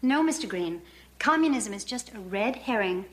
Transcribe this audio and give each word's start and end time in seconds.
No, 0.00 0.22
Mr. 0.22 0.48
Green. 0.48 0.80
Communism 1.18 1.74
is 1.74 1.82
just 1.82 2.14
a 2.14 2.20
red 2.20 2.54
herring. 2.54 3.04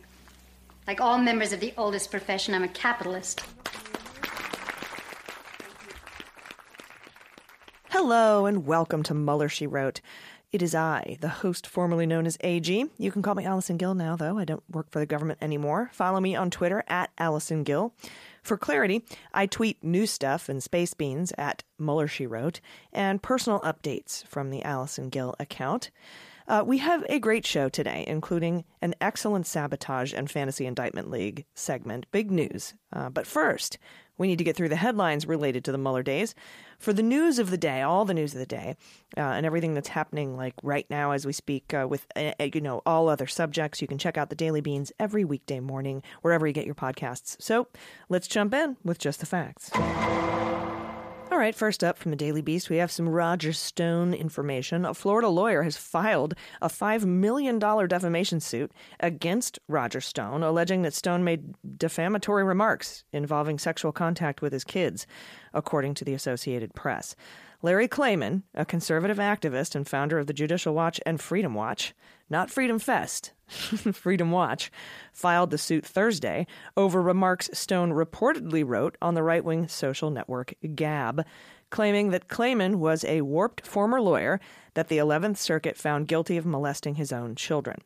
Like 0.86 1.02
all 1.02 1.17
members 1.17 1.52
of 1.52 1.59
the 1.59 1.73
oldest 1.77 2.11
profession, 2.11 2.53
I'm 2.53 2.64
a 2.64 2.67
capitalist. 2.67 3.42
Hello, 7.89 8.45
and 8.45 8.67
welcome 8.67 9.02
to 9.02 9.16
Mueller, 9.16 9.50
She 9.50 9.66
Wrote. 9.66 10.00
It 10.52 10.61
is 10.61 10.75
I, 10.75 11.17
the 11.22 11.27
host 11.27 11.66
formerly 11.66 12.05
known 12.05 12.27
as 12.27 12.38
AG. 12.42 12.86
You 12.99 13.11
can 13.11 13.23
call 13.23 13.33
me 13.33 13.45
Allison 13.45 13.77
Gill 13.77 13.95
now, 13.95 14.16
though. 14.16 14.38
I 14.38 14.45
don't 14.45 14.64
work 14.70 14.92
for 14.92 14.99
the 14.99 15.08
government 15.08 15.39
anymore. 15.42 15.89
Follow 15.92 16.20
me 16.20 16.36
on 16.36 16.52
Twitter 16.52 16.83
at 16.88 17.09
Allison 17.17 17.64
Gill. 17.64 17.95
For 18.44 18.58
clarity, 18.58 19.03
I 19.33 19.47
tweet 19.47 19.83
new 19.83 20.05
stuff 20.05 20.49
and 20.49 20.61
space 20.61 20.94
beans 20.94 21.33
at 21.36 21.64
Mueller, 21.80 22.08
She 22.08 22.27
Wrote, 22.27 22.61
and 22.94 23.23
personal 23.23 23.59
updates 23.61 24.23
from 24.27 24.52
the 24.52 24.64
Allison 24.64 25.09
Gill 25.09 25.33
account. 25.39 25.89
Uh, 26.47 26.63
we 26.65 26.77
have 26.77 27.03
a 27.09 27.19
great 27.19 27.45
show 27.45 27.69
today, 27.69 28.03
including 28.07 28.65
an 28.81 28.93
excellent 29.01 29.47
sabotage 29.47 30.13
and 30.13 30.29
fantasy 30.29 30.65
indictment 30.65 31.09
league 31.09 31.45
segment. 31.55 32.05
Big 32.11 32.29
news. 32.29 32.75
Uh, 32.93 33.09
but 33.09 33.25
first, 33.25 33.77
we 34.17 34.27
need 34.27 34.37
to 34.37 34.43
get 34.43 34.55
through 34.55 34.69
the 34.69 34.75
headlines 34.75 35.25
related 35.25 35.65
to 35.65 35.71
the 35.71 35.77
Mueller 35.77 36.03
days. 36.03 36.35
For 36.77 36.93
the 36.93 37.03
news 37.03 37.39
of 37.39 37.49
the 37.49 37.57
day, 37.57 37.81
all 37.81 38.05
the 38.05 38.13
news 38.13 38.33
of 38.33 38.39
the 38.39 38.45
day, 38.45 38.75
uh, 39.17 39.21
and 39.21 39.45
everything 39.45 39.73
that's 39.73 39.89
happening 39.89 40.37
like 40.37 40.53
right 40.61 40.86
now 40.89 41.11
as 41.11 41.25
we 41.25 41.33
speak, 41.33 41.73
uh, 41.73 41.87
with 41.89 42.05
uh, 42.15 42.31
you 42.39 42.61
know 42.61 42.81
all 42.86 43.09
other 43.09 43.27
subjects, 43.27 43.81
you 43.81 43.87
can 43.87 43.97
check 43.97 44.17
out 44.17 44.30
the 44.30 44.36
Daily 44.36 44.61
Beans 44.61 44.91
every 44.99 45.25
weekday 45.25 45.59
morning 45.59 46.03
wherever 46.21 46.45
you 46.45 46.53
get 46.53 46.65
your 46.65 46.75
podcasts. 46.75 47.41
So 47.41 47.67
let's 48.08 48.27
jump 48.27 48.53
in 48.53 48.77
with 48.83 48.99
just 48.99 49.20
the 49.20 49.25
facts. 49.25 49.71
Right, 51.45 51.54
first 51.54 51.83
up 51.83 52.00
from 52.00 52.10
the 52.10 52.17
Daily 52.17 52.42
Beast, 52.42 52.72
we 52.72 52.78
have 52.78 52.89
some 52.89 53.08
Roger 53.08 53.54
Stone 53.54 54.16
information. 54.16 54.83
A 54.83 54.95
Florida 54.95 55.28
lawyer 55.30 55.61
has 55.61 55.78
filed 55.78 56.33
a 56.60 56.70
$5 56.70 57.06
million 57.06 57.60
defamation 57.60 58.39
suit 58.39 58.72
against 59.00 59.60
Roger 59.67 60.02
Stone, 60.02 60.42
alleging 60.42 60.82
that 60.82 60.95
Stone 60.95 61.23
made 61.23 61.54
defamatory 61.78 62.44
remarks 62.44 63.04
involving 63.14 63.60
sexual 63.60 63.92
contact 63.92 64.42
with 64.42 64.54
his 64.54 64.64
kids, 64.64 65.06
according 65.54 65.94
to 65.94 66.04
the 66.04 66.16
Associated 66.16 66.73
Press. 66.73 67.16
Larry 67.62 67.88
Klayman, 67.88 68.42
a 68.56 68.66
conservative 68.66 69.17
activist 69.17 69.76
and 69.76 69.88
founder 69.88 70.17
of 70.17 70.26
the 70.26 70.33
Judicial 70.33 70.73
Watch 70.73 71.00
and 71.06 71.22
Freedom 71.22 71.54
Watch, 71.54 71.94
not 72.27 72.50
Freedom 72.50 72.80
Fest, 72.80 73.33
Freedom 73.94 74.32
Watch, 74.32 74.72
filed 75.14 75.52
the 75.52 75.58
suit 75.58 75.86
Thursday 75.86 76.48
over 76.76 77.02
remarks 77.02 77.50
Stone 77.54 77.92
reportedly 77.92 78.64
wrote 78.66 78.98
on 79.02 79.14
the 79.14 79.23
right 79.23 79.44
wing 79.44 79.67
social 79.67 80.10
network 80.10 80.54
Gab, 80.73 81.26
claiming 81.70 82.11
that 82.11 82.28
Klayman 82.28 82.76
was 82.76 83.04
a 83.06 83.22
warped 83.22 83.66
former 83.66 84.02
lawyer 84.02 84.39
that 84.73 84.88
the 84.88 84.98
11th 84.98 85.38
Circuit 85.38 85.78
found 85.78 86.08
guilty 86.08 86.38
of 86.38 86.45
molesting 86.45 86.95
his 86.95 87.11
own 87.11 87.36
children. 87.36 87.78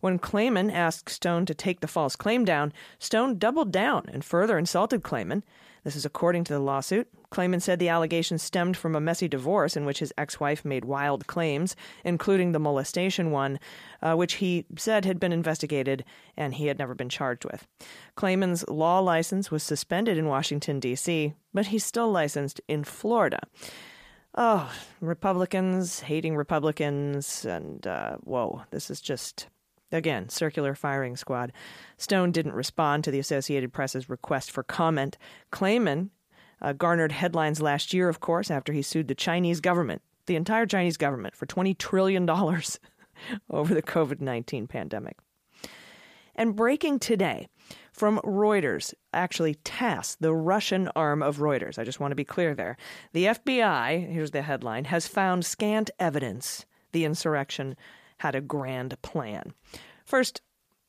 When 0.00 0.18
Klayman 0.18 0.72
asked 0.72 1.08
Stone 1.10 1.46
to 1.46 1.54
take 1.54 1.80
the 1.80 1.86
false 1.86 2.16
claim 2.16 2.44
down, 2.44 2.72
Stone 2.98 3.38
doubled 3.38 3.70
down 3.70 4.06
and 4.12 4.24
further 4.24 4.58
insulted 4.58 5.02
Klayman. 5.02 5.42
This 5.84 5.96
is 5.96 6.04
according 6.04 6.44
to 6.44 6.52
the 6.52 6.60
lawsuit. 6.60 7.08
Klayman 7.30 7.62
said 7.62 7.78
the 7.78 7.88
allegations 7.88 8.42
stemmed 8.42 8.76
from 8.76 8.94
a 8.94 9.00
messy 9.00 9.26
divorce 9.26 9.76
in 9.76 9.84
which 9.84 9.98
his 9.98 10.12
ex 10.16 10.38
wife 10.38 10.64
made 10.64 10.84
wild 10.84 11.26
claims, 11.26 11.74
including 12.04 12.52
the 12.52 12.60
molestation 12.60 13.30
one, 13.30 13.58
uh, 14.00 14.14
which 14.14 14.34
he 14.34 14.66
said 14.76 15.04
had 15.04 15.18
been 15.18 15.32
investigated 15.32 16.04
and 16.36 16.54
he 16.54 16.66
had 16.66 16.78
never 16.78 16.94
been 16.94 17.08
charged 17.08 17.44
with. 17.44 17.66
Klayman's 18.16 18.68
law 18.68 19.00
license 19.00 19.50
was 19.50 19.62
suspended 19.62 20.18
in 20.18 20.26
Washington, 20.26 20.78
D.C., 20.78 21.34
but 21.54 21.66
he's 21.66 21.84
still 21.84 22.10
licensed 22.10 22.60
in 22.68 22.84
Florida. 22.84 23.40
Oh, 24.34 24.72
Republicans 25.00 26.00
hating 26.00 26.36
Republicans, 26.36 27.44
and 27.44 27.86
uh, 27.86 28.16
whoa, 28.22 28.62
this 28.70 28.90
is 28.90 29.00
just 29.00 29.48
Again, 29.92 30.28
circular 30.28 30.74
firing 30.74 31.16
squad. 31.16 31.52
Stone 31.96 32.32
didn't 32.32 32.54
respond 32.54 33.04
to 33.04 33.10
the 33.10 33.18
Associated 33.18 33.72
Press's 33.72 34.08
request 34.08 34.50
for 34.50 34.62
comment. 34.62 35.18
Klayman 35.52 36.10
uh, 36.60 36.72
garnered 36.72 37.12
headlines 37.12 37.60
last 37.60 37.92
year, 37.92 38.08
of 38.08 38.20
course, 38.20 38.50
after 38.50 38.72
he 38.72 38.82
sued 38.82 39.08
the 39.08 39.14
Chinese 39.14 39.60
government, 39.60 40.02
the 40.26 40.36
entire 40.36 40.66
Chinese 40.66 40.96
government, 40.96 41.34
for 41.34 41.46
$20 41.46 41.76
trillion 41.76 42.28
over 43.50 43.74
the 43.74 43.82
COVID 43.82 44.20
19 44.20 44.66
pandemic. 44.66 45.18
And 46.34 46.56
breaking 46.56 46.98
today 46.98 47.48
from 47.92 48.18
Reuters, 48.24 48.94
actually 49.12 49.56
TASS, 49.64 50.16
the 50.18 50.34
Russian 50.34 50.88
arm 50.96 51.22
of 51.22 51.38
Reuters. 51.38 51.78
I 51.78 51.84
just 51.84 52.00
want 52.00 52.12
to 52.12 52.16
be 52.16 52.24
clear 52.24 52.54
there. 52.54 52.78
The 53.12 53.26
FBI, 53.26 54.10
here's 54.10 54.30
the 54.30 54.42
headline, 54.42 54.86
has 54.86 55.06
found 55.06 55.44
scant 55.44 55.90
evidence 55.98 56.64
the 56.92 57.04
insurrection 57.04 57.76
had 58.22 58.36
a 58.36 58.40
grand 58.40 59.02
plan. 59.02 59.52
First, 60.04 60.42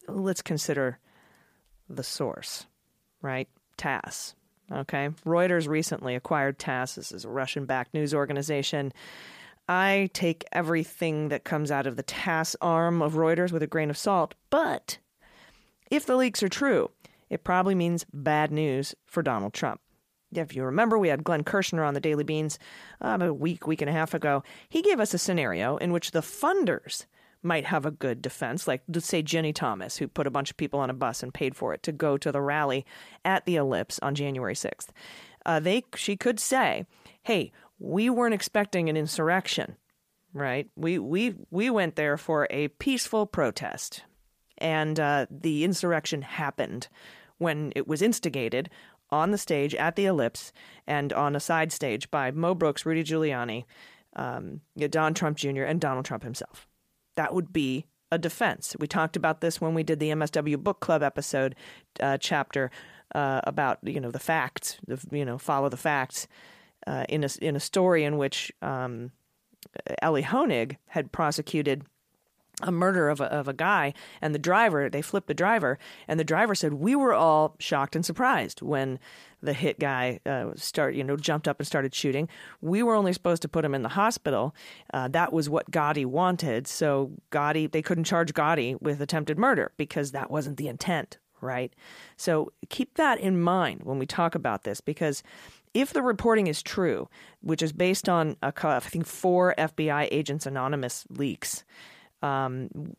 let's 0.08 0.44
consider 0.44 1.00
the 1.90 2.04
source, 2.04 2.68
right? 3.24 3.50
TASS. 3.76 4.36
Okay. 4.72 5.10
Reuters 5.26 5.68
recently 5.68 6.14
acquired 6.14 6.60
TASS. 6.60 6.94
This 6.94 7.12
is 7.12 7.26
a 7.26 7.30
Russian 7.30 7.66
backed 7.66 7.96
news 7.96 8.14
organization. 8.14 8.94
I 9.68 10.12
take 10.14 10.46
everything 10.52 11.30
that 11.30 11.44
comes 11.44 11.72
out 11.72 11.88
of 11.88 11.96
the 11.96 12.04
TASS 12.04 12.56
arm 12.62 13.02
of 13.02 13.14
Reuters 13.14 13.52
with 13.52 13.64
a 13.64 13.68
grain 13.68 13.90
of 13.90 13.98
salt, 13.98 14.36
but 14.52 15.00
if 15.90 16.06
the 16.06 16.18
leaks 16.18 16.44
are 16.44 16.50
true, 16.50 16.92
it 17.32 17.44
probably 17.44 17.74
means 17.74 18.06
bad 18.14 18.52
news 18.52 18.94
for 19.08 19.24
Donald 19.24 19.54
Trump. 19.54 19.82
If 20.32 20.56
you 20.56 20.64
remember, 20.64 21.00
we 21.00 21.08
had 21.08 21.24
Glenn 21.24 21.44
Kirschner 21.44 21.84
on 21.84 21.96
the 21.96 22.00
Daily 22.00 22.24
Beans 22.24 22.60
uh, 23.02 23.18
a 23.22 23.34
week, 23.34 23.66
week 23.66 23.82
and 23.82 23.90
a 23.90 23.94
half 23.94 24.14
ago. 24.14 24.44
He 24.70 24.84
gave 24.84 25.00
us 25.00 25.16
a 25.16 25.18
scenario 25.18 25.78
in 25.78 25.92
which 25.92 26.12
the 26.12 26.22
funders 26.22 27.06
might 27.44 27.66
have 27.66 27.86
a 27.86 27.92
good 27.92 28.22
defense, 28.22 28.68
like 28.68 28.84
let's 28.88 29.06
say 29.06 29.22
Ginni 29.22 29.54
Thomas, 29.54 29.98
who 29.98 30.08
put 30.08 30.28
a 30.28 30.32
bunch 30.32 30.50
of 30.50 30.58
people 30.58 30.80
on 30.80 30.90
a 30.90 30.94
bus 30.94 31.22
and 31.22 31.34
paid 31.34 31.56
for 31.56 31.74
it 31.74 31.84
to 31.84 31.92
go 31.92 32.18
to 32.18 32.32
the 32.32 32.42
rally 32.42 32.86
at 33.26 33.46
the 33.46 33.58
Ellipse 33.58 34.00
on 34.02 34.16
January 34.16 34.56
6th. 34.56 34.88
Uh, 35.46 35.60
they 35.60 35.84
she 35.96 36.16
could 36.16 36.40
say, 36.40 36.86
"Hey, 37.24 37.52
we 37.80 38.10
weren't 38.10 38.34
expecting 38.34 38.90
an 38.90 38.96
insurrection, 38.96 39.76
right? 40.34 40.70
We 40.76 40.98
we 41.00 41.36
we 41.52 41.70
went 41.70 41.96
there 41.96 42.18
for 42.18 42.48
a 42.50 42.70
peaceful 42.70 43.26
protest, 43.26 44.04
and 44.58 45.00
uh, 45.00 45.26
the 45.30 45.66
insurrection 45.66 46.22
happened 46.22 46.88
when 47.38 47.74
it 47.76 47.88
was 47.88 48.02
instigated." 48.02 48.70
On 49.10 49.30
the 49.30 49.38
stage 49.38 49.76
at 49.76 49.96
the 49.96 50.08
Ellipse 50.08 50.52
and 50.88 51.14
on 51.14 51.36
a 51.36 51.40
side 51.40 51.72
stage 51.72 52.10
by 52.10 52.32
Mo 52.32 52.56
Brooks, 52.56 52.84
Rudy 52.84 53.04
Giuliani, 53.04 53.66
um, 54.16 54.62
Don 54.76 55.14
Trump 55.14 55.38
Jr., 55.38 55.66
and 55.66 55.80
Donald 55.80 56.06
Trump 56.06 56.24
himself 56.24 56.68
that 57.16 57.34
would 57.34 57.54
be 57.54 57.86
a 58.12 58.18
defense. 58.18 58.76
We 58.80 58.88
talked 58.88 59.16
about 59.16 59.42
this 59.42 59.60
when 59.60 59.74
we 59.74 59.84
did 59.84 60.00
the 60.00 60.10
MSW 60.10 60.60
Book 60.60 60.80
Club 60.80 61.02
episode 61.02 61.56
uh, 62.00 62.18
chapter 62.18 62.70
uh, 63.16 63.42
about 63.44 63.80
you 63.84 64.00
know 64.00 64.12
the 64.12 64.20
facts, 64.20 64.78
the, 64.88 65.00
you 65.12 65.26
know 65.26 65.38
follow 65.38 65.70
the 65.70 65.78
facts 65.78 66.28
uh, 66.88 67.06
in 67.10 67.24
a 67.24 67.30
in 67.42 67.56
a 67.56 67.60
story 67.60 68.04
in 68.04 68.18
which 68.18 68.52
um, 68.62 69.12
Elie 70.02 70.24
Hoenig 70.24 70.78
had 70.88 71.12
prosecuted 71.12 71.84
a 72.62 72.72
murder 72.72 73.10
of 73.10 73.20
a, 73.20 73.26
of 73.26 73.48
a 73.48 73.54
guy 73.54 73.94
and 74.22 74.36
the 74.36 74.40
driver 74.40 74.90
they 74.90 75.02
flipped 75.02 75.28
the 75.28 75.34
driver 75.34 75.80
and 76.08 76.20
the 76.20 76.24
driver 76.24 76.54
said 76.54 76.74
we 76.74 76.96
were 76.96 77.14
all 77.14 77.56
shocked 77.60 77.96
and 77.96 78.06
surprised 78.06 78.62
when 78.62 79.00
the 79.42 79.54
hit 79.54 79.80
guy 79.80 80.20
uh, 80.26 80.52
start 80.56 80.96
you 80.96 81.04
know 81.04 81.18
jumped 81.18 81.48
up 81.48 81.60
and 81.60 81.68
started 81.68 81.94
shooting. 81.94 82.30
We 82.62 82.82
were 82.82 82.96
only 82.96 83.12
supposed 83.14 83.42
to 83.42 83.50
put 83.50 83.66
him 83.66 83.76
in 83.76 83.84
the 83.84 83.90
hospital. 83.90 84.56
Uh, 84.94 85.10
that 85.10 85.34
was 85.34 85.50
what 85.50 85.70
Gotti 85.70 86.06
wanted. 86.06 86.66
So 86.66 87.12
Gotti 87.32 87.70
they 87.70 87.82
couldn't 87.82 88.06
charge 88.06 88.34
Gotti 88.34 88.82
with 88.82 89.02
attempted 89.02 89.38
murder 89.38 89.74
because 89.78 90.12
that 90.12 90.32
wasn't 90.32 90.58
the 90.58 90.68
intent 90.68 91.18
right? 91.42 91.74
So 92.16 92.54
keep 92.70 92.96
that 92.96 93.20
in 93.20 93.42
mind 93.42 93.82
when 93.84 94.00
we 94.00 94.06
talk 94.06 94.34
about 94.34 94.64
this 94.64 94.80
because 94.80 95.24
if 95.74 95.92
the 95.92 96.02
reporting 96.02 96.48
is 96.48 96.64
true, 96.64 97.10
which 97.42 97.62
is 97.62 97.74
based 97.74 98.08
on 98.08 98.38
a, 98.42 98.54
I 98.64 98.80
think 98.80 99.06
four 99.06 99.54
FBI 99.58 100.08
agents 100.10 100.46
anonymous 100.46 101.06
leaks, 101.10 101.64
um, 102.24 102.96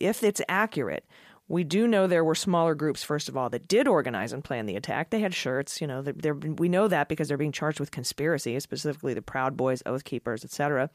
if 0.00 0.22
it's 0.22 0.40
accurate, 0.48 1.04
we 1.48 1.64
do 1.64 1.88
know 1.88 2.06
there 2.06 2.24
were 2.24 2.36
smaller 2.36 2.76
groups, 2.76 3.02
first 3.02 3.28
of 3.28 3.36
all, 3.36 3.50
that 3.50 3.66
did 3.66 3.88
organize 3.88 4.32
and 4.32 4.44
plan 4.44 4.66
the 4.66 4.76
attack. 4.76 5.10
They 5.10 5.18
had 5.18 5.34
shirts, 5.34 5.80
you 5.80 5.86
know. 5.88 6.00
They're, 6.00 6.34
we 6.34 6.68
know 6.68 6.86
that 6.86 7.08
because 7.08 7.26
they're 7.26 7.36
being 7.36 7.50
charged 7.50 7.80
with 7.80 7.90
conspiracy, 7.90 8.58
specifically 8.60 9.14
the 9.14 9.22
Proud 9.22 9.56
Boys, 9.56 9.82
Oath 9.84 10.04
Keepers, 10.04 10.44
etc. 10.44 10.90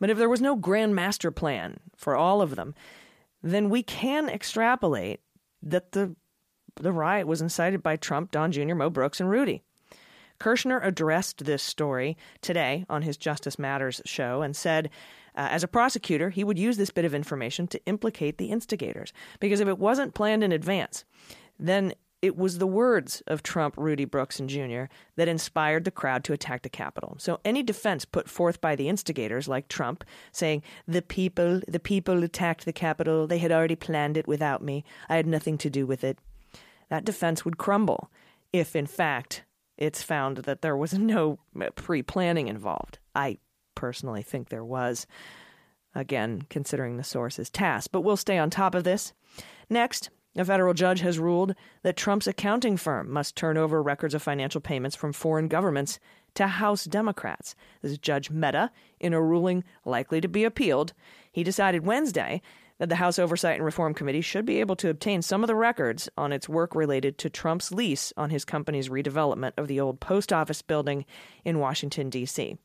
But 0.00 0.10
if 0.10 0.18
there 0.18 0.28
was 0.28 0.40
no 0.40 0.56
grand 0.56 0.96
master 0.96 1.30
plan 1.30 1.78
for 1.96 2.16
all 2.16 2.42
of 2.42 2.56
them, 2.56 2.74
then 3.42 3.70
we 3.70 3.84
can 3.84 4.28
extrapolate 4.28 5.20
that 5.62 5.92
the 5.92 6.16
the 6.78 6.92
riot 6.92 7.26
was 7.26 7.40
incited 7.40 7.82
by 7.82 7.96
Trump, 7.96 8.30
Don 8.30 8.52
Jr., 8.52 8.74
Mo 8.74 8.90
Brooks, 8.90 9.18
and 9.18 9.30
Rudy. 9.30 9.62
Kirschner 10.38 10.80
addressed 10.80 11.44
this 11.44 11.62
story 11.62 12.16
today 12.42 12.84
on 12.90 13.00
his 13.00 13.16
Justice 13.16 13.58
Matters 13.58 14.02
show 14.04 14.42
and 14.42 14.54
said 14.54 14.90
uh, 15.36 15.48
as 15.50 15.62
a 15.62 15.68
prosecutor, 15.68 16.30
he 16.30 16.44
would 16.44 16.58
use 16.58 16.76
this 16.76 16.90
bit 16.90 17.04
of 17.04 17.14
information 17.14 17.66
to 17.68 17.84
implicate 17.86 18.38
the 18.38 18.50
instigators. 18.50 19.12
Because 19.40 19.60
if 19.60 19.68
it 19.68 19.78
wasn't 19.78 20.14
planned 20.14 20.42
in 20.42 20.52
advance, 20.52 21.04
then 21.58 21.92
it 22.22 22.36
was 22.36 22.58
the 22.58 22.66
words 22.66 23.22
of 23.26 23.42
Trump, 23.42 23.74
Rudy 23.76 24.06
Brooks, 24.06 24.40
and 24.40 24.48
Jr. 24.48 24.84
that 25.16 25.28
inspired 25.28 25.84
the 25.84 25.90
crowd 25.90 26.24
to 26.24 26.32
attack 26.32 26.62
the 26.62 26.68
Capitol. 26.68 27.16
So 27.18 27.40
any 27.44 27.62
defense 27.62 28.04
put 28.04 28.28
forth 28.28 28.60
by 28.60 28.74
the 28.74 28.88
instigators, 28.88 29.48
like 29.48 29.68
Trump, 29.68 30.02
saying, 30.32 30.62
the 30.88 31.02
people, 31.02 31.60
the 31.68 31.78
people 31.78 32.24
attacked 32.24 32.64
the 32.64 32.72
Capitol, 32.72 33.26
they 33.26 33.38
had 33.38 33.52
already 33.52 33.76
planned 33.76 34.16
it 34.16 34.26
without 34.26 34.62
me, 34.62 34.82
I 35.08 35.16
had 35.16 35.26
nothing 35.26 35.58
to 35.58 35.70
do 35.70 35.86
with 35.86 36.02
it, 36.02 36.18
that 36.88 37.04
defense 37.04 37.44
would 37.44 37.58
crumble 37.58 38.10
if, 38.52 38.74
in 38.74 38.86
fact, 38.86 39.44
it's 39.76 40.02
found 40.02 40.38
that 40.38 40.62
there 40.62 40.76
was 40.76 40.94
no 40.98 41.38
pre 41.74 42.02
planning 42.02 42.48
involved. 42.48 42.98
I 43.14 43.38
personally 43.76 44.22
think 44.22 44.48
there 44.48 44.64
was. 44.64 45.06
Again, 45.94 46.42
considering 46.50 46.96
the 46.96 47.04
source's 47.04 47.48
TASS. 47.48 47.86
But 47.86 48.02
we'll 48.02 48.18
stay 48.18 48.36
on 48.36 48.50
top 48.50 48.74
of 48.74 48.84
this. 48.84 49.14
Next, 49.70 50.10
a 50.36 50.44
federal 50.44 50.74
judge 50.74 51.00
has 51.00 51.18
ruled 51.18 51.54
that 51.82 51.96
Trump's 51.96 52.26
accounting 52.26 52.76
firm 52.76 53.10
must 53.10 53.36
turn 53.36 53.56
over 53.56 53.82
records 53.82 54.12
of 54.12 54.22
financial 54.22 54.60
payments 54.60 54.94
from 54.94 55.14
foreign 55.14 55.48
governments 55.48 55.98
to 56.34 56.46
House 56.46 56.84
Democrats. 56.84 57.54
This 57.80 57.92
is 57.92 57.98
Judge 57.98 58.30
Mehta 58.30 58.70
in 59.00 59.14
a 59.14 59.22
ruling 59.22 59.64
likely 59.86 60.20
to 60.20 60.28
be 60.28 60.44
appealed. 60.44 60.92
He 61.32 61.42
decided 61.42 61.86
Wednesday 61.86 62.42
that 62.78 62.90
the 62.90 62.96
House 62.96 63.18
Oversight 63.18 63.56
and 63.56 63.64
Reform 63.64 63.94
Committee 63.94 64.20
should 64.20 64.44
be 64.44 64.60
able 64.60 64.76
to 64.76 64.90
obtain 64.90 65.22
some 65.22 65.42
of 65.42 65.48
the 65.48 65.54
records 65.54 66.10
on 66.18 66.32
its 66.32 66.48
work 66.48 66.74
related 66.74 67.16
to 67.18 67.30
Trump's 67.30 67.72
lease 67.72 68.12
on 68.18 68.28
his 68.28 68.44
company's 68.44 68.90
redevelopment 68.90 69.52
of 69.56 69.68
the 69.68 69.80
old 69.80 70.00
post 70.00 70.32
office 70.32 70.60
building 70.60 71.06
in 71.44 71.58
Washington, 71.58 72.10
D.C. 72.10 72.58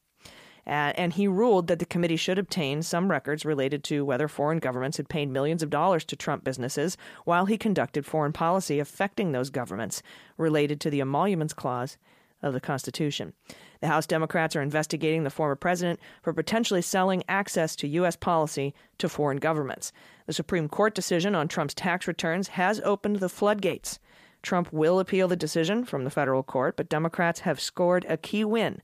Uh, 0.67 0.93
and 0.95 1.13
he 1.13 1.27
ruled 1.27 1.67
that 1.67 1.79
the 1.79 1.85
committee 1.85 2.15
should 2.15 2.37
obtain 2.37 2.83
some 2.83 3.09
records 3.09 3.45
related 3.45 3.83
to 3.83 4.05
whether 4.05 4.27
foreign 4.27 4.59
governments 4.59 4.97
had 4.97 5.09
paid 5.09 5.29
millions 5.29 5.63
of 5.63 5.69
dollars 5.69 6.05
to 6.05 6.15
Trump 6.15 6.43
businesses 6.43 6.97
while 7.25 7.45
he 7.45 7.57
conducted 7.57 8.05
foreign 8.05 8.33
policy 8.33 8.79
affecting 8.79 9.31
those 9.31 9.49
governments 9.49 10.03
related 10.37 10.79
to 10.79 10.89
the 10.89 11.01
emoluments 11.01 11.53
clause 11.53 11.97
of 12.43 12.53
the 12.53 12.61
Constitution. 12.61 13.33
The 13.81 13.87
House 13.87 14.05
Democrats 14.05 14.55
are 14.55 14.61
investigating 14.61 15.23
the 15.23 15.29
former 15.29 15.55
president 15.55 15.99
for 16.21 16.33
potentially 16.33 16.81
selling 16.81 17.23
access 17.27 17.75
to 17.77 17.87
U.S. 17.87 18.15
policy 18.15 18.73
to 18.97 19.09
foreign 19.09 19.37
governments. 19.37 19.91
The 20.27 20.33
Supreme 20.33 20.69
Court 20.69 20.95
decision 20.95 21.35
on 21.35 21.47
Trump's 21.47 21.73
tax 21.73 22.07
returns 22.07 22.49
has 22.49 22.81
opened 22.83 23.17
the 23.17 23.29
floodgates. 23.29 23.99
Trump 24.41 24.71
will 24.73 24.99
appeal 24.99 25.27
the 25.27 25.35
decision 25.35 25.85
from 25.85 26.03
the 26.03 26.09
federal 26.09 26.41
court, 26.41 26.75
but 26.75 26.89
Democrats 26.89 27.41
have 27.41 27.59
scored 27.59 28.05
a 28.09 28.17
key 28.17 28.43
win 28.43 28.81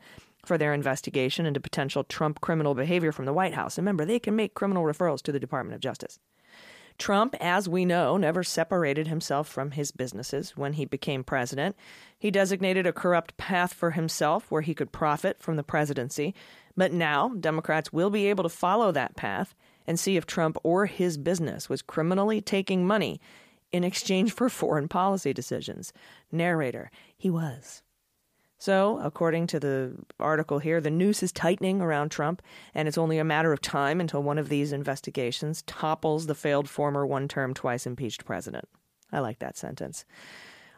for 0.48 0.58
their 0.58 0.74
investigation 0.74 1.46
into 1.46 1.60
potential 1.60 2.04
Trump 2.04 2.42
criminal 2.42 2.74
behavior 2.74 3.12
from 3.12 3.26
the 3.26 3.34
White 3.34 3.54
House. 3.54 3.78
remember, 3.78 4.06
they 4.06 4.20
can 4.20 4.36
make 4.36 4.54
criminal 4.54 4.84
referrals 4.84 5.22
to 5.24 5.32
the 5.32 5.40
Department 5.40 5.76
of 5.76 5.82
Justice. 5.82 6.20
Trump, 6.98 7.36
as 7.40 7.70
we 7.70 7.86
know, 7.86 8.18
never 8.18 8.44
separated 8.44 9.08
himself 9.08 9.48
from 9.48 9.72
his 9.72 9.92
businesses 9.92 10.58
when 10.58 10.74
he 10.74 10.86
became 10.86 11.24
president. 11.24 11.76
He 12.18 12.32
designated 12.32 12.88
a 12.88 12.94
corrupt 12.94 13.38
path 13.38 13.74
for 13.74 13.92
himself 13.92 14.50
where 14.50 14.64
he 14.64 14.74
could 14.74 14.92
profit 14.92 15.40
from 15.40 15.58
the 15.58 15.64
presidency. 15.64 16.34
But 16.76 16.92
now, 16.92 17.30
Democrats 17.40 17.94
will 17.94 18.10
be 18.10 18.28
able 18.28 18.44
to 18.44 18.50
follow 18.50 18.92
that 18.92 19.16
path 19.16 19.54
and 19.86 20.00
see 20.00 20.18
if 20.18 20.26
Trump 20.26 20.58
or 20.64 20.88
his 20.88 21.18
business 21.18 21.70
was 21.70 21.82
criminally 21.82 22.42
taking 22.42 22.88
money 22.88 23.22
in 23.72 23.84
exchange 23.84 24.32
for 24.34 24.50
foreign 24.50 24.88
policy 24.88 25.34
decisions. 25.34 25.94
Narrator, 26.32 26.90
he 27.16 27.30
was. 27.30 27.84
So, 28.60 29.00
according 29.04 29.48
to 29.48 29.60
the 29.60 29.94
article 30.20 30.60
here, 30.60 30.82
the 30.82 30.90
noose 30.90 31.22
is 31.22 31.32
tightening 31.32 31.80
around 31.80 32.10
Trump, 32.10 32.42
and 32.74 32.88
it's 32.88 32.98
only 32.98 33.20
a 33.20 33.24
matter 33.24 33.54
of 33.54 33.62
time 33.62 34.02
until 34.02 34.24
one 34.24 34.40
of 34.40 34.50
these 34.50 34.74
investigations 34.74 35.62
topples 35.68 36.26
the 36.26 36.36
failed 36.36 36.68
former 36.68 37.06
one 37.06 37.28
term, 37.28 37.54
twice 37.54 37.86
impeached 37.86 38.26
president. 38.26 38.68
I 39.12 39.20
like 39.20 39.40
that 39.40 39.58
sentence. 39.58 40.06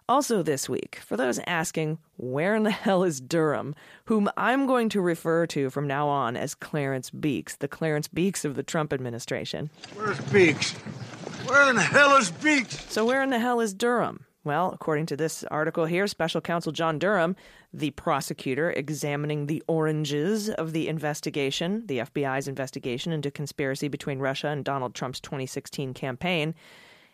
Also, 0.10 0.42
this 0.42 0.68
week, 0.68 0.96
for 1.06 1.16
those 1.16 1.40
asking, 1.46 2.00
where 2.18 2.56
in 2.56 2.64
the 2.64 2.72
hell 2.72 3.04
is 3.04 3.22
Durham, 3.22 3.76
whom 4.06 4.28
I'm 4.36 4.66
going 4.66 4.90
to 4.90 5.02
refer 5.02 5.46
to 5.48 5.70
from 5.70 5.88
now 5.88 6.08
on 6.08 6.36
as 6.36 6.56
Clarence 6.56 7.12
Beeks, 7.12 7.56
the 7.56 7.68
Clarence 7.68 8.08
Beeks 8.08 8.44
of 8.44 8.56
the 8.56 8.64
Trump 8.64 8.92
administration. 8.92 9.70
Where's 9.94 10.20
Beeks? 10.31 10.74
Where 11.46 11.70
in 11.70 11.76
the 11.76 11.84
hell 11.84 12.18
is 12.18 12.31
Beeks? 12.31 12.92
So, 12.92 13.06
where 13.06 13.22
in 13.22 13.30
the 13.30 13.40
hell 13.40 13.60
is 13.60 13.74
Durham? 13.74 14.26
Well, 14.46 14.72
according 14.72 15.08
to 15.08 15.18
this 15.18 15.44
article 15.46 15.86
here, 15.86 16.08
special 16.08 16.40
counsel 16.40 16.72
John 16.72 16.98
Durham, 16.98 17.36
the 17.74 17.92
prosecutor 17.92 18.72
examining 18.72 19.46
the 19.48 19.62
oranges 19.68 20.50
of 20.50 20.72
the 20.72 20.88
investigation, 20.88 21.86
the 21.88 22.00
FBI's 22.00 22.48
investigation 22.48 23.12
into 23.12 23.31
conspiracy 23.31 23.90
between 23.90 24.19
Russia 24.19 24.48
and 24.48 24.64
Donald 24.64 24.96
Trump's 24.96 25.19
2016 25.19 25.94
campaign, 25.94 26.56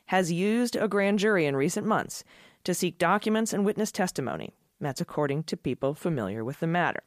has 0.07 0.31
used 0.31 0.75
a 0.75 0.87
grand 0.87 1.17
jury 1.17 1.47
in 1.47 1.55
recent 1.55 1.87
months 1.87 2.23
to 2.63 2.75
seek 2.75 2.99
documents 2.99 3.53
and 3.53 3.65
witness 3.65 3.91
testimony. 3.91 4.53
That's 4.79 5.01
according 5.01 5.43
to 5.43 5.57
people 5.57 5.95
familiar 5.95 6.43
with 6.43 6.59
the 6.59 6.67
matter. 6.67 7.01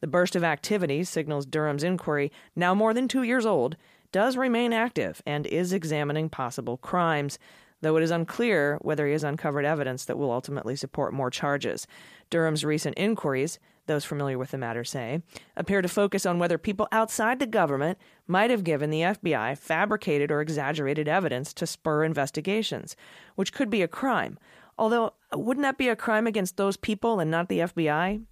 The 0.00 0.06
burst 0.06 0.36
of 0.36 0.44
activity 0.44 1.02
signals 1.02 1.46
Durham's 1.46 1.82
inquiry, 1.82 2.30
now 2.54 2.74
more 2.76 2.94
than 2.94 3.08
two 3.08 3.24
years 3.24 3.44
old, 3.44 3.76
does 4.12 4.36
remain 4.36 4.72
active 4.72 5.20
and 5.26 5.46
is 5.46 5.72
examining 5.72 6.28
possible 6.28 6.76
crimes 6.76 7.40
though 7.80 7.96
it 7.96 8.02
is 8.02 8.10
unclear 8.10 8.78
whether 8.82 9.06
he 9.06 9.12
has 9.12 9.24
uncovered 9.24 9.64
evidence 9.64 10.04
that 10.04 10.18
will 10.18 10.32
ultimately 10.32 10.76
support 10.76 11.12
more 11.12 11.30
charges. 11.30 11.86
Durham's 12.30 12.64
recent 12.64 12.98
inquiries, 12.98 13.58
those 13.86 14.04
familiar 14.04 14.38
with 14.38 14.50
the 14.50 14.58
matter 14.58 14.84
say, 14.84 15.22
appear 15.56 15.82
to 15.82 15.88
focus 15.88 16.26
on 16.26 16.38
whether 16.38 16.58
people 16.58 16.88
outside 16.92 17.38
the 17.38 17.46
government 17.46 17.98
might 18.26 18.50
have 18.50 18.64
given 18.64 18.90
the 18.90 19.00
FBI 19.00 19.56
fabricated 19.56 20.30
or 20.30 20.40
exaggerated 20.40 21.08
evidence 21.08 21.52
to 21.54 21.66
spur 21.66 22.04
investigations, 22.04 22.96
which 23.34 23.52
could 23.52 23.70
be 23.70 23.82
a 23.82 23.88
crime. 23.88 24.38
Although, 24.78 25.14
wouldn't 25.32 25.64
that 25.64 25.78
be 25.78 25.88
a 25.88 25.96
crime 25.96 26.26
against 26.26 26.56
those 26.56 26.76
people 26.76 27.18
and 27.18 27.30
not 27.30 27.48
the 27.48 27.60
FBI? 27.60 28.22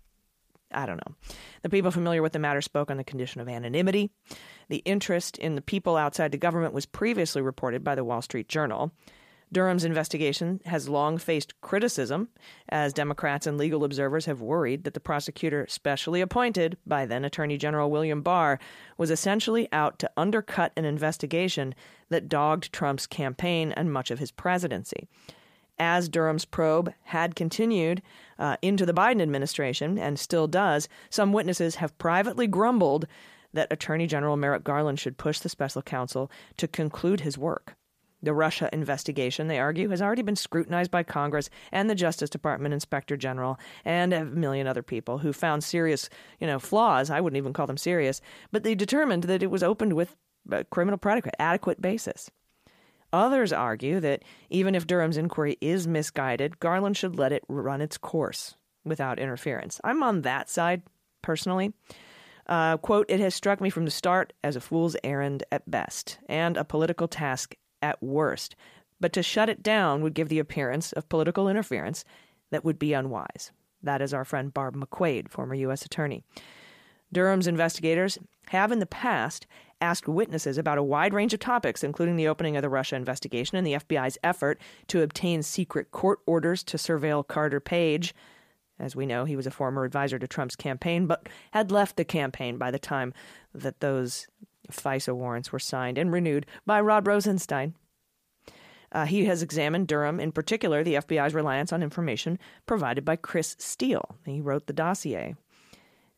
I 0.72 0.86
don't 0.86 1.00
know. 1.06 1.14
The 1.62 1.70
people 1.70 1.90
familiar 1.90 2.22
with 2.22 2.32
the 2.32 2.38
matter 2.38 2.60
spoke 2.60 2.90
on 2.90 2.96
the 2.96 3.04
condition 3.04 3.40
of 3.40 3.48
anonymity. 3.48 4.10
The 4.68 4.82
interest 4.84 5.38
in 5.38 5.54
the 5.54 5.62
people 5.62 5.96
outside 5.96 6.32
the 6.32 6.38
government 6.38 6.74
was 6.74 6.86
previously 6.86 7.42
reported 7.42 7.84
by 7.84 7.94
the 7.94 8.04
Wall 8.04 8.22
Street 8.22 8.48
Journal. 8.48 8.92
Durham's 9.56 9.86
investigation 9.86 10.60
has 10.66 10.86
long 10.86 11.16
faced 11.16 11.58
criticism, 11.62 12.28
as 12.68 12.92
Democrats 12.92 13.46
and 13.46 13.56
legal 13.56 13.84
observers 13.84 14.26
have 14.26 14.42
worried 14.42 14.84
that 14.84 14.92
the 14.92 15.00
prosecutor 15.00 15.64
specially 15.66 16.20
appointed 16.20 16.76
by 16.86 17.06
then 17.06 17.24
Attorney 17.24 17.56
General 17.56 17.90
William 17.90 18.20
Barr 18.20 18.58
was 18.98 19.10
essentially 19.10 19.66
out 19.72 19.98
to 19.98 20.10
undercut 20.14 20.72
an 20.76 20.84
investigation 20.84 21.74
that 22.10 22.28
dogged 22.28 22.70
Trump's 22.70 23.06
campaign 23.06 23.72
and 23.72 23.90
much 23.90 24.10
of 24.10 24.18
his 24.18 24.30
presidency. 24.30 25.08
As 25.78 26.10
Durham's 26.10 26.44
probe 26.44 26.92
had 27.04 27.34
continued 27.34 28.02
uh, 28.38 28.58
into 28.60 28.84
the 28.84 28.92
Biden 28.92 29.22
administration 29.22 29.98
and 29.98 30.18
still 30.18 30.46
does, 30.46 30.86
some 31.08 31.32
witnesses 31.32 31.76
have 31.76 31.96
privately 31.96 32.46
grumbled 32.46 33.06
that 33.54 33.72
Attorney 33.72 34.06
General 34.06 34.36
Merrick 34.36 34.64
Garland 34.64 35.00
should 35.00 35.16
push 35.16 35.38
the 35.38 35.48
special 35.48 35.80
counsel 35.80 36.30
to 36.58 36.68
conclude 36.68 37.20
his 37.20 37.38
work. 37.38 37.74
The 38.26 38.34
Russia 38.34 38.68
investigation, 38.72 39.46
they 39.46 39.60
argue, 39.60 39.88
has 39.90 40.02
already 40.02 40.22
been 40.22 40.34
scrutinized 40.34 40.90
by 40.90 41.04
Congress 41.04 41.48
and 41.70 41.88
the 41.88 41.94
Justice 41.94 42.28
Department 42.28 42.74
Inspector 42.74 43.16
General 43.18 43.56
and 43.84 44.12
a 44.12 44.24
million 44.24 44.66
other 44.66 44.82
people 44.82 45.18
who 45.18 45.32
found 45.32 45.62
serious, 45.62 46.10
you 46.40 46.48
know, 46.48 46.58
flaws. 46.58 47.08
I 47.08 47.20
wouldn't 47.20 47.36
even 47.36 47.52
call 47.52 47.68
them 47.68 47.76
serious, 47.76 48.20
but 48.50 48.64
they 48.64 48.74
determined 48.74 49.22
that 49.24 49.44
it 49.44 49.50
was 49.52 49.62
opened 49.62 49.92
with 49.92 50.16
a 50.50 50.64
criminal 50.64 50.98
predicate, 50.98 51.36
adequate 51.38 51.80
basis. 51.80 52.28
Others 53.12 53.52
argue 53.52 54.00
that 54.00 54.24
even 54.50 54.74
if 54.74 54.88
Durham's 54.88 55.16
inquiry 55.16 55.56
is 55.60 55.86
misguided, 55.86 56.58
Garland 56.58 56.96
should 56.96 57.16
let 57.16 57.30
it 57.30 57.44
run 57.48 57.80
its 57.80 57.96
course 57.96 58.56
without 58.84 59.20
interference. 59.20 59.80
I'm 59.84 60.02
on 60.02 60.22
that 60.22 60.50
side, 60.50 60.82
personally. 61.22 61.74
Uh, 62.48 62.76
quote, 62.76 63.06
it 63.08 63.20
has 63.20 63.36
struck 63.36 63.60
me 63.60 63.70
from 63.70 63.84
the 63.84 63.90
start 63.92 64.32
as 64.42 64.56
a 64.56 64.60
fool's 64.60 64.96
errand 65.04 65.44
at 65.52 65.70
best 65.70 66.18
and 66.28 66.56
a 66.56 66.64
political 66.64 67.06
task 67.06 67.54
at 67.86 68.02
worst. 68.02 68.56
But 69.00 69.12
to 69.12 69.22
shut 69.22 69.48
it 69.48 69.62
down 69.62 70.02
would 70.02 70.14
give 70.14 70.28
the 70.28 70.40
appearance 70.40 70.92
of 70.92 71.08
political 71.08 71.48
interference 71.48 72.04
that 72.50 72.64
would 72.64 72.78
be 72.78 72.92
unwise. 72.92 73.52
That 73.82 74.02
is 74.02 74.12
our 74.12 74.24
friend 74.24 74.52
Barb 74.52 74.74
McQuade, 74.74 75.28
former 75.28 75.54
U.S. 75.54 75.84
Attorney. 75.84 76.24
Durham's 77.12 77.46
investigators 77.46 78.18
have 78.48 78.72
in 78.72 78.80
the 78.80 78.86
past 78.86 79.46
asked 79.80 80.08
witnesses 80.08 80.58
about 80.58 80.78
a 80.78 80.82
wide 80.82 81.14
range 81.14 81.34
of 81.34 81.40
topics, 81.40 81.84
including 81.84 82.16
the 82.16 82.26
opening 82.26 82.56
of 82.56 82.62
the 82.62 82.68
Russia 82.68 82.96
investigation 82.96 83.56
and 83.56 83.66
the 83.66 83.74
FBI's 83.74 84.18
effort 84.24 84.60
to 84.88 85.02
obtain 85.02 85.42
secret 85.42 85.92
court 85.92 86.18
orders 86.26 86.64
to 86.64 86.76
surveil 86.76 87.26
Carter 87.26 87.60
Page. 87.60 88.14
As 88.78 88.96
we 88.96 89.06
know, 89.06 89.24
he 89.24 89.36
was 89.36 89.46
a 89.46 89.50
former 89.50 89.84
advisor 89.84 90.18
to 90.18 90.26
Trump's 90.26 90.56
campaign, 90.56 91.06
but 91.06 91.28
had 91.52 91.70
left 91.70 91.96
the 91.96 92.04
campaign 92.04 92.58
by 92.58 92.70
the 92.70 92.78
time 92.78 93.14
that 93.54 93.80
those 93.80 94.26
FISA 94.70 95.14
warrants 95.14 95.52
were 95.52 95.58
signed 95.58 95.98
and 95.98 96.12
renewed 96.12 96.46
by 96.64 96.80
Rod 96.80 97.06
Rosenstein. 97.06 97.74
Uh, 98.92 99.04
he 99.04 99.24
has 99.26 99.42
examined 99.42 99.88
Durham, 99.88 100.20
in 100.20 100.32
particular, 100.32 100.82
the 100.82 100.94
FBI's 100.94 101.34
reliance 101.34 101.72
on 101.72 101.82
information 101.82 102.38
provided 102.66 103.04
by 103.04 103.16
Chris 103.16 103.56
Steele. 103.58 104.16
He 104.24 104.40
wrote 104.40 104.66
the 104.66 104.72
dossier. 104.72 105.34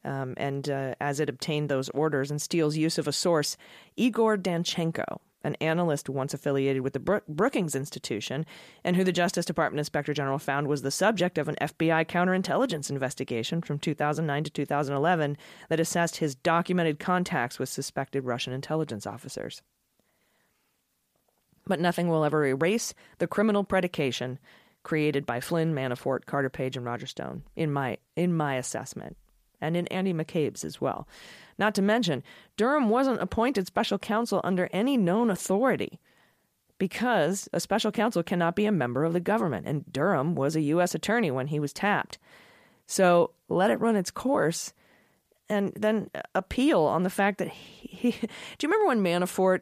Um, 0.05 0.35
and 0.37 0.69
uh, 0.69 0.95
as 1.01 1.19
it 1.19 1.29
obtained 1.29 1.69
those 1.69 1.89
orders 1.91 2.31
and 2.31 2.41
Steele's 2.41 2.77
use 2.77 2.99
of 2.99 3.09
a 3.09 3.13
source, 3.13 3.57
Igor 3.97 4.37
Danchenko, 4.37 5.19
an 5.45 5.55
analyst 5.61 6.09
once 6.09 6.35
affiliated 6.35 6.83
with 6.83 6.93
the 6.93 7.23
Brookings 7.29 7.75
Institution, 7.75 8.45
and 8.85 8.97
who 8.97 9.05
the 9.05 9.13
Justice 9.13 9.45
Department 9.45 9.79
Inspector 9.79 10.13
General 10.13 10.39
found 10.39 10.67
was 10.67 10.83
the 10.83 10.91
subject 10.91 11.39
of 11.39 11.49
an 11.49 11.57
FBI 11.61 12.07
counterintelligence 12.07 12.91
investigation 12.91 13.63
from 13.63 13.79
2009 13.79 14.45
to 14.45 14.51
2011 14.51 15.37
that 15.69 15.81
assessed 15.81 16.17
his 16.17 16.35
documented 16.35 16.99
contacts 16.99 17.59
with 17.59 17.69
suspected 17.69 18.25
Russian 18.25 18.53
intelligence 18.53 19.07
officers. 19.07 19.63
But 21.67 21.81
nothing 21.81 22.09
will 22.09 22.25
ever 22.25 22.47
erase 22.47 22.95
the 23.19 23.27
criminal 23.27 23.63
predication 23.63 24.39
created 24.83 25.27
by 25.27 25.41
Flynn, 25.41 25.75
Manafort, 25.75 26.25
Carter 26.25 26.49
Page, 26.49 26.77
and 26.77 26.87
Roger 26.87 27.07
Stone, 27.07 27.43
in 27.55 27.71
my 27.71 27.99
in 28.17 28.33
my 28.35 28.55
assessment 28.55 29.17
and 29.61 29.77
in 29.77 29.87
Andy 29.89 30.13
McCabe's 30.13 30.65
as 30.65 30.81
well. 30.81 31.07
Not 31.59 31.75
to 31.75 31.83
mention, 31.83 32.23
Durham 32.57 32.89
wasn't 32.89 33.21
appointed 33.21 33.67
special 33.67 33.99
counsel 33.99 34.41
under 34.45 34.69
any 34.73 34.97
known 34.97 35.31
authority 35.31 35.99
because 36.79 37.49
a 37.53 37.61
special 37.61 37.91
counsel 37.91 38.23
cannot 38.23 38.55
be 38.55 38.67
a 38.67 38.73
member 38.73 39.05
of 39.05 39.13
the 39.13 39.21
government, 39.21 39.67
and 39.67 39.93
Durham 39.93 40.35
was 40.35 40.55
a 40.55 40.61
U.S. 40.61 40.95
attorney 40.95 41.31
when 41.31 41.49
he 41.49 41.59
was 41.59 41.73
tapped. 41.73 42.19
So 42.87 43.33
let 43.49 43.71
it 43.71 43.81
run 43.81 43.97
its 43.97 44.11
course 44.11 44.73
and 45.49 45.73
then 45.75 46.11
appeal 46.35 46.83
on 46.83 47.03
the 47.03 47.11
fact 47.11 47.39
that 47.39 47.49
he. 47.49 48.11
do 48.13 48.19
you 48.67 48.69
remember 48.69 48.87
when 48.87 49.03
Manafort 49.03 49.61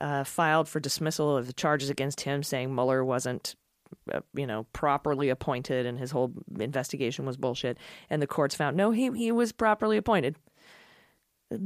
uh, 0.00 0.24
filed 0.24 0.68
for 0.68 0.80
dismissal 0.80 1.36
of 1.36 1.46
the 1.46 1.52
charges 1.52 1.90
against 1.90 2.22
him, 2.22 2.42
saying 2.42 2.74
Mueller 2.74 3.04
wasn't 3.04 3.54
you 4.34 4.46
know, 4.46 4.64
properly 4.72 5.28
appointed 5.28 5.86
and 5.86 5.98
his 5.98 6.10
whole 6.10 6.32
investigation 6.58 7.26
was 7.26 7.36
bullshit. 7.36 7.78
And 8.10 8.20
the 8.20 8.26
courts 8.26 8.54
found 8.54 8.76
no, 8.76 8.90
he 8.90 9.10
he 9.12 9.32
was 9.32 9.52
properly 9.52 9.96
appointed. 9.96 10.36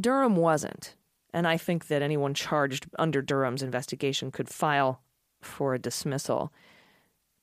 Durham 0.00 0.37
wasn't. 0.37 0.95
And 1.33 1.47
I 1.47 1.57
think 1.57 1.87
that 1.87 2.03
anyone 2.03 2.35
charged 2.35 2.89
under 2.99 3.23
Durham's 3.23 3.62
investigation 3.62 4.31
could 4.31 4.49
file 4.49 5.00
for 5.41 5.75
a 5.75 5.79
dismissal 5.79 6.53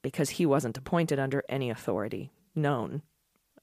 because 0.01 0.31
he 0.31 0.45
wasn't 0.45 0.77
appointed 0.77 1.19
under 1.19 1.43
any 1.49 1.69
authority 1.69 2.31
known 2.53 3.01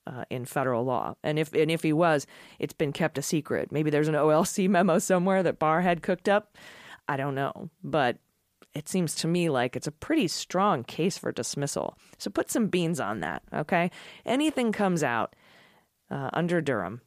uh, 0.06 0.24
in 0.30 0.44
federal 0.44 0.84
law. 0.84 1.14
And 1.22 1.38
if 1.38 1.52
and 1.52 1.70
if 1.70 1.82
he 1.82 1.92
was, 1.92 2.26
it's 2.58 2.72
been 2.72 2.92
kept 2.92 3.18
a 3.18 3.22
secret. 3.22 3.72
Maybe 3.72 3.90
there's 3.90 4.08
an 4.08 4.14
OLC 4.14 4.68
memo 4.68 4.98
somewhere 4.98 5.42
that 5.42 5.58
Barr 5.58 5.80
had 5.82 6.02
cooked 6.02 6.28
up. 6.28 6.56
I 7.08 7.16
don't 7.16 7.34
know, 7.34 7.70
but 7.82 8.18
it 8.74 8.88
seems 8.88 9.14
to 9.16 9.28
me 9.28 9.48
like 9.48 9.76
it's 9.76 9.86
a 9.86 9.92
pretty 9.92 10.28
strong 10.28 10.84
case 10.84 11.16
for 11.16 11.32
dismissal. 11.32 11.96
So 12.18 12.30
put 12.30 12.50
some 12.50 12.66
beans 12.66 13.00
on 13.00 13.20
that, 13.20 13.42
okay? 13.52 13.90
Anything 14.26 14.72
comes 14.72 15.02
out 15.02 15.36
uh, 16.10 16.30
under 16.32 16.60
Durham, 16.60 17.00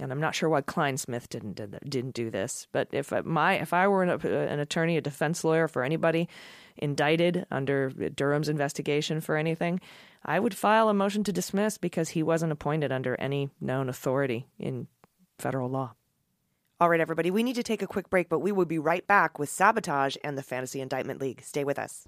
and 0.00 0.12
I'm 0.12 0.20
not 0.20 0.34
sure 0.34 0.48
why 0.48 0.60
Clinesmith 0.60 1.28
didn't 1.28 1.60
didn't 1.88 2.14
do 2.14 2.30
this, 2.30 2.66
but 2.72 2.88
if 2.92 3.12
my 3.24 3.54
if 3.54 3.72
I 3.72 3.86
were 3.88 4.02
an, 4.02 4.10
an 4.10 4.58
attorney, 4.58 4.96
a 4.96 5.00
defense 5.00 5.44
lawyer 5.44 5.68
for 5.68 5.84
anybody 5.84 6.28
indicted 6.76 7.46
under 7.50 7.90
Durham's 7.90 8.48
investigation 8.48 9.20
for 9.20 9.36
anything, 9.36 9.80
I 10.24 10.40
would 10.40 10.54
file 10.54 10.88
a 10.88 10.94
motion 10.94 11.22
to 11.24 11.32
dismiss 11.32 11.78
because 11.78 12.10
he 12.10 12.22
wasn't 12.22 12.52
appointed 12.52 12.90
under 12.90 13.14
any 13.20 13.50
known 13.60 13.88
authority 13.88 14.46
in 14.58 14.88
federal 15.38 15.70
law. 15.70 15.94
All 16.84 16.90
right, 16.90 17.00
everybody, 17.00 17.30
we 17.30 17.42
need 17.42 17.56
to 17.56 17.62
take 17.62 17.80
a 17.80 17.86
quick 17.86 18.10
break, 18.10 18.28
but 18.28 18.40
we 18.40 18.52
will 18.52 18.66
be 18.66 18.78
right 18.78 19.06
back 19.06 19.38
with 19.38 19.48
Sabotage 19.48 20.18
and 20.22 20.36
the 20.36 20.42
Fantasy 20.42 20.82
Indictment 20.82 21.18
League. 21.18 21.40
Stay 21.42 21.64
with 21.64 21.78
us. 21.78 22.06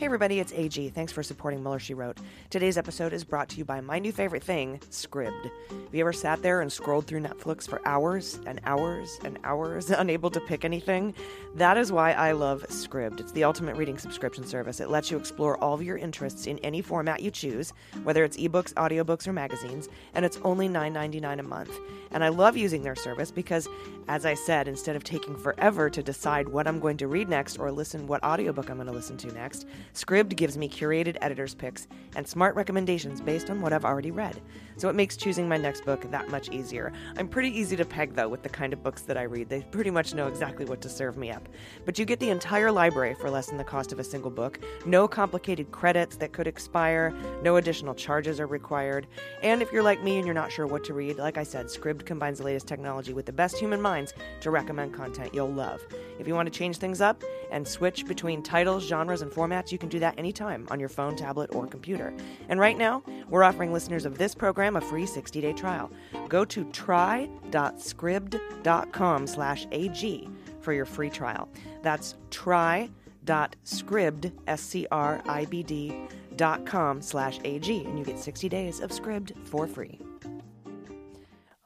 Hey 0.00 0.06
everybody, 0.06 0.40
it's 0.40 0.54
AG. 0.54 0.88
Thanks 0.88 1.12
for 1.12 1.22
supporting 1.22 1.62
Mueller, 1.62 1.78
She 1.78 1.92
Wrote. 1.92 2.16
Today's 2.48 2.78
episode 2.78 3.12
is 3.12 3.22
brought 3.22 3.50
to 3.50 3.58
you 3.58 3.66
by 3.66 3.82
my 3.82 3.98
new 3.98 4.12
favorite 4.12 4.42
thing, 4.42 4.80
Scribd. 4.90 5.50
Have 5.68 5.94
you 5.94 6.00
ever 6.00 6.14
sat 6.14 6.40
there 6.40 6.62
and 6.62 6.72
scrolled 6.72 7.06
through 7.06 7.20
Netflix 7.20 7.68
for 7.68 7.86
hours 7.86 8.40
and 8.46 8.62
hours 8.64 9.20
and 9.24 9.38
hours, 9.44 9.90
unable 9.98 10.30
to 10.30 10.40
pick 10.40 10.64
anything? 10.64 11.14
That 11.54 11.76
is 11.76 11.92
why 11.92 12.12
I 12.12 12.32
love 12.32 12.64
Scribd. 12.70 13.20
It's 13.20 13.32
the 13.32 13.44
ultimate 13.44 13.76
reading 13.76 13.98
subscription 13.98 14.46
service. 14.46 14.80
It 14.80 14.88
lets 14.88 15.10
you 15.10 15.18
explore 15.18 15.62
all 15.62 15.74
of 15.74 15.82
your 15.82 15.98
interests 15.98 16.46
in 16.46 16.58
any 16.60 16.80
format 16.80 17.20
you 17.20 17.30
choose, 17.30 17.74
whether 18.02 18.24
it's 18.24 18.38
ebooks, 18.38 18.72
audiobooks, 18.72 19.28
or 19.28 19.34
magazines, 19.34 19.90
and 20.14 20.24
it's 20.24 20.38
only 20.44 20.66
$9.99 20.66 21.40
a 21.40 21.42
month. 21.42 21.78
And 22.10 22.24
I 22.24 22.28
love 22.28 22.56
using 22.56 22.82
their 22.82 22.96
service 22.96 23.30
because, 23.30 23.68
as 24.08 24.24
I 24.24 24.32
said, 24.32 24.66
instead 24.66 24.96
of 24.96 25.04
taking 25.04 25.36
forever 25.36 25.90
to 25.90 26.02
decide 26.02 26.48
what 26.48 26.66
I'm 26.66 26.80
going 26.80 26.96
to 26.96 27.06
read 27.06 27.28
next 27.28 27.58
or 27.58 27.70
listen 27.70 28.06
what 28.06 28.24
audiobook 28.24 28.70
I'm 28.70 28.76
going 28.76 28.86
to 28.86 28.94
listen 28.94 29.18
to 29.18 29.32
next, 29.32 29.66
Scribd 29.94 30.36
gives 30.36 30.56
me 30.56 30.68
curated 30.68 31.16
editor's 31.20 31.54
picks 31.54 31.88
and 32.16 32.26
smart 32.26 32.54
recommendations 32.54 33.20
based 33.20 33.50
on 33.50 33.60
what 33.60 33.72
I've 33.72 33.84
already 33.84 34.10
read. 34.10 34.40
So 34.76 34.88
it 34.88 34.94
makes 34.94 35.16
choosing 35.16 35.48
my 35.48 35.56
next 35.56 35.84
book 35.84 36.10
that 36.10 36.28
much 36.28 36.48
easier. 36.50 36.92
I'm 37.16 37.28
pretty 37.28 37.50
easy 37.56 37.76
to 37.76 37.84
peg, 37.84 38.14
though, 38.14 38.28
with 38.28 38.42
the 38.42 38.48
kind 38.48 38.72
of 38.72 38.82
books 38.82 39.02
that 39.02 39.16
I 39.16 39.24
read. 39.24 39.48
They 39.48 39.62
pretty 39.62 39.90
much 39.90 40.14
know 40.14 40.26
exactly 40.26 40.64
what 40.64 40.80
to 40.82 40.88
serve 40.88 41.16
me 41.16 41.30
up. 41.30 41.48
But 41.84 41.98
you 41.98 42.04
get 42.04 42.20
the 42.20 42.30
entire 42.30 42.72
library 42.72 43.14
for 43.14 43.30
less 43.30 43.46
than 43.46 43.58
the 43.58 43.64
cost 43.64 43.92
of 43.92 43.98
a 43.98 44.04
single 44.04 44.30
book, 44.30 44.60
no 44.86 45.06
complicated 45.08 45.70
credits 45.70 46.16
that 46.16 46.32
could 46.32 46.46
expire, 46.46 47.12
no 47.42 47.56
additional 47.56 47.94
charges 47.94 48.40
are 48.40 48.46
required. 48.46 49.06
And 49.42 49.60
if 49.60 49.72
you're 49.72 49.82
like 49.82 50.02
me 50.02 50.16
and 50.16 50.26
you're 50.26 50.34
not 50.34 50.52
sure 50.52 50.66
what 50.66 50.84
to 50.84 50.94
read, 50.94 51.18
like 51.18 51.36
I 51.36 51.42
said, 51.42 51.66
Scribd 51.66 52.06
combines 52.06 52.38
the 52.38 52.44
latest 52.44 52.66
technology 52.66 53.12
with 53.12 53.26
the 53.26 53.32
best 53.32 53.58
human 53.58 53.80
minds 53.80 54.14
to 54.40 54.50
recommend 54.50 54.94
content 54.94 55.34
you'll 55.34 55.52
love. 55.52 55.84
If 56.18 56.28
you 56.28 56.34
want 56.34 56.50
to 56.50 56.58
change 56.58 56.78
things 56.78 57.00
up 57.00 57.22
and 57.50 57.66
switch 57.66 58.06
between 58.06 58.42
titles, 58.42 58.86
genres, 58.86 59.22
and 59.22 59.30
formats, 59.30 59.72
you 59.72 59.78
can 59.80 59.88
do 59.88 59.98
that 59.98 60.16
anytime 60.18 60.68
on 60.70 60.78
your 60.78 60.88
phone, 60.88 61.16
tablet, 61.16 61.52
or 61.54 61.66
computer. 61.66 62.14
And 62.48 62.60
right 62.60 62.78
now, 62.78 63.02
we're 63.28 63.42
offering 63.42 63.72
listeners 63.72 64.06
of 64.06 64.18
this 64.18 64.32
program 64.34 64.76
a 64.76 64.80
free 64.80 65.06
60-day 65.06 65.54
trial. 65.54 65.90
Go 66.28 66.44
to 66.44 66.64
try.scribd.com 66.66 69.26
slash 69.26 69.66
AG 69.72 70.28
for 70.60 70.72
your 70.72 70.84
free 70.84 71.10
trial. 71.10 71.48
That's 71.82 72.14
try.scribd, 72.30 74.32
S-C-R-I-B-D, 74.46 75.96
dot 76.36 76.64
com 76.64 77.02
slash 77.02 77.40
AG, 77.44 77.84
and 77.84 77.98
you 77.98 78.04
get 78.04 78.18
60 78.18 78.48
days 78.48 78.80
of 78.80 78.90
Scribd 78.90 79.36
for 79.46 79.66
free. 79.66 80.00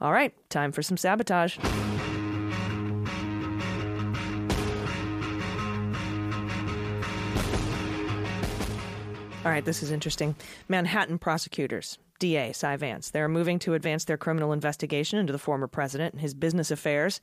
All 0.01 0.13
right, 0.13 0.35
time 0.51 0.73
for 0.73 0.83
some 0.83 0.97
sabotage. 0.97 1.59
All 9.45 9.51
right, 9.51 9.65
this 9.65 9.83
is 9.83 9.91
interesting. 9.91 10.37
Manhattan 10.69 11.19
prosecutors, 11.19 11.99
DA 12.19 12.55
Cy 12.55 12.77
Vance, 12.77 13.11
they're 13.11 13.29
moving 13.29 13.59
to 13.59 13.75
advance 13.75 14.05
their 14.05 14.17
criminal 14.17 14.55
investigation 14.55 15.19
into 15.19 15.35
the 15.35 15.39
former 15.39 15.67
president 15.67 16.15
and 16.15 16.23
his 16.23 16.33
business 16.33 16.71
affairs, 16.71 17.21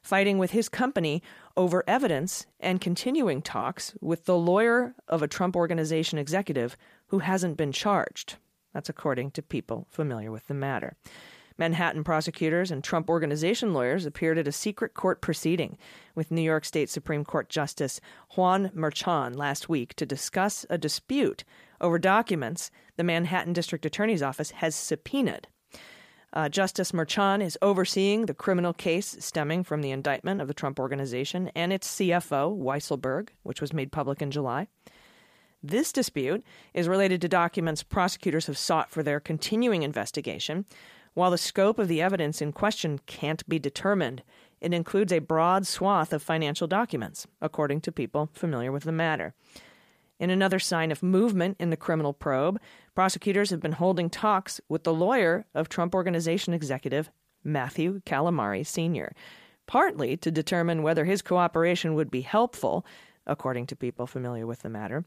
fighting 0.00 0.38
with 0.38 0.52
his 0.52 0.70
company 0.70 1.22
over 1.58 1.84
evidence 1.86 2.46
and 2.58 2.80
continuing 2.80 3.42
talks 3.42 3.92
with 4.00 4.24
the 4.24 4.38
lawyer 4.38 4.94
of 5.08 5.22
a 5.22 5.28
Trump 5.28 5.54
Organization 5.54 6.18
executive 6.18 6.74
who 7.08 7.18
hasn't 7.18 7.58
been 7.58 7.72
charged. 7.72 8.36
That's 8.72 8.88
according 8.88 9.32
to 9.32 9.42
people 9.42 9.86
familiar 9.90 10.30
with 10.30 10.46
the 10.46 10.54
matter. 10.54 10.96
Manhattan 11.58 12.04
prosecutors 12.04 12.70
and 12.70 12.84
Trump 12.84 13.10
Organization 13.10 13.74
lawyers 13.74 14.06
appeared 14.06 14.38
at 14.38 14.48
a 14.48 14.52
secret 14.52 14.94
court 14.94 15.20
proceeding 15.20 15.76
with 16.14 16.30
New 16.30 16.42
York 16.42 16.64
State 16.64 16.88
Supreme 16.88 17.24
Court 17.24 17.48
Justice 17.48 18.00
Juan 18.36 18.70
Merchan 18.70 19.36
last 19.36 19.68
week 19.68 19.94
to 19.94 20.06
discuss 20.06 20.64
a 20.70 20.78
dispute 20.78 21.44
over 21.80 21.98
documents 21.98 22.70
the 22.96 23.04
Manhattan 23.04 23.52
District 23.52 23.84
Attorney's 23.84 24.22
Office 24.22 24.52
has 24.52 24.74
subpoenaed. 24.74 25.48
Uh, 26.32 26.48
Justice 26.48 26.92
Merchan 26.92 27.42
is 27.42 27.58
overseeing 27.62 28.26
the 28.26 28.34
criminal 28.34 28.74
case 28.74 29.16
stemming 29.18 29.64
from 29.64 29.80
the 29.80 29.90
indictment 29.90 30.40
of 30.40 30.48
the 30.48 30.54
Trump 30.54 30.78
Organization 30.78 31.50
and 31.54 31.72
its 31.72 31.88
CFO, 31.96 32.56
Weisselberg, 32.56 33.30
which 33.42 33.60
was 33.60 33.72
made 33.72 33.92
public 33.92 34.20
in 34.20 34.30
July. 34.30 34.68
This 35.62 35.90
dispute 35.90 36.44
is 36.74 36.86
related 36.86 37.20
to 37.22 37.28
documents 37.28 37.82
prosecutors 37.82 38.46
have 38.46 38.58
sought 38.58 38.90
for 38.90 39.02
their 39.02 39.18
continuing 39.18 39.82
investigation, 39.82 40.66
while 41.18 41.32
the 41.32 41.36
scope 41.36 41.80
of 41.80 41.88
the 41.88 42.00
evidence 42.00 42.40
in 42.40 42.52
question 42.52 43.00
can't 43.06 43.46
be 43.48 43.58
determined, 43.58 44.22
it 44.60 44.72
includes 44.72 45.12
a 45.12 45.18
broad 45.18 45.66
swath 45.66 46.12
of 46.12 46.22
financial 46.22 46.68
documents, 46.68 47.26
according 47.40 47.80
to 47.80 47.90
people 47.90 48.30
familiar 48.32 48.70
with 48.70 48.84
the 48.84 48.92
matter. 48.92 49.34
In 50.20 50.30
another 50.30 50.60
sign 50.60 50.92
of 50.92 51.02
movement 51.02 51.56
in 51.58 51.70
the 51.70 51.76
criminal 51.76 52.12
probe, 52.12 52.60
prosecutors 52.94 53.50
have 53.50 53.58
been 53.58 53.72
holding 53.72 54.08
talks 54.08 54.60
with 54.68 54.84
the 54.84 54.94
lawyer 54.94 55.44
of 55.56 55.68
Trump 55.68 55.92
Organization 55.92 56.54
executive 56.54 57.10
Matthew 57.42 58.00
Calamari 58.06 58.64
Sr., 58.64 59.12
partly 59.66 60.16
to 60.18 60.30
determine 60.30 60.84
whether 60.84 61.04
his 61.04 61.20
cooperation 61.20 61.94
would 61.94 62.12
be 62.12 62.20
helpful, 62.20 62.86
according 63.26 63.66
to 63.66 63.74
people 63.74 64.06
familiar 64.06 64.46
with 64.46 64.62
the 64.62 64.70
matter. 64.70 65.04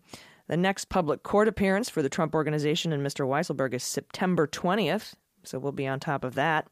The 0.50 0.58
next 0.58 0.90
public 0.90 1.24
court 1.24 1.48
appearance 1.48 1.90
for 1.90 2.02
the 2.02 2.10
Trump 2.10 2.36
Organization 2.36 2.92
and 2.92 3.02
Mr. 3.02 3.26
Weisselberg 3.26 3.74
is 3.74 3.86
September 3.86 4.46
20th, 4.46 5.14
so 5.44 5.60
we'll 5.60 5.72
be 5.72 5.88
on 5.88 6.00
top 6.00 6.24
of 6.24 6.36
that. 6.36 6.68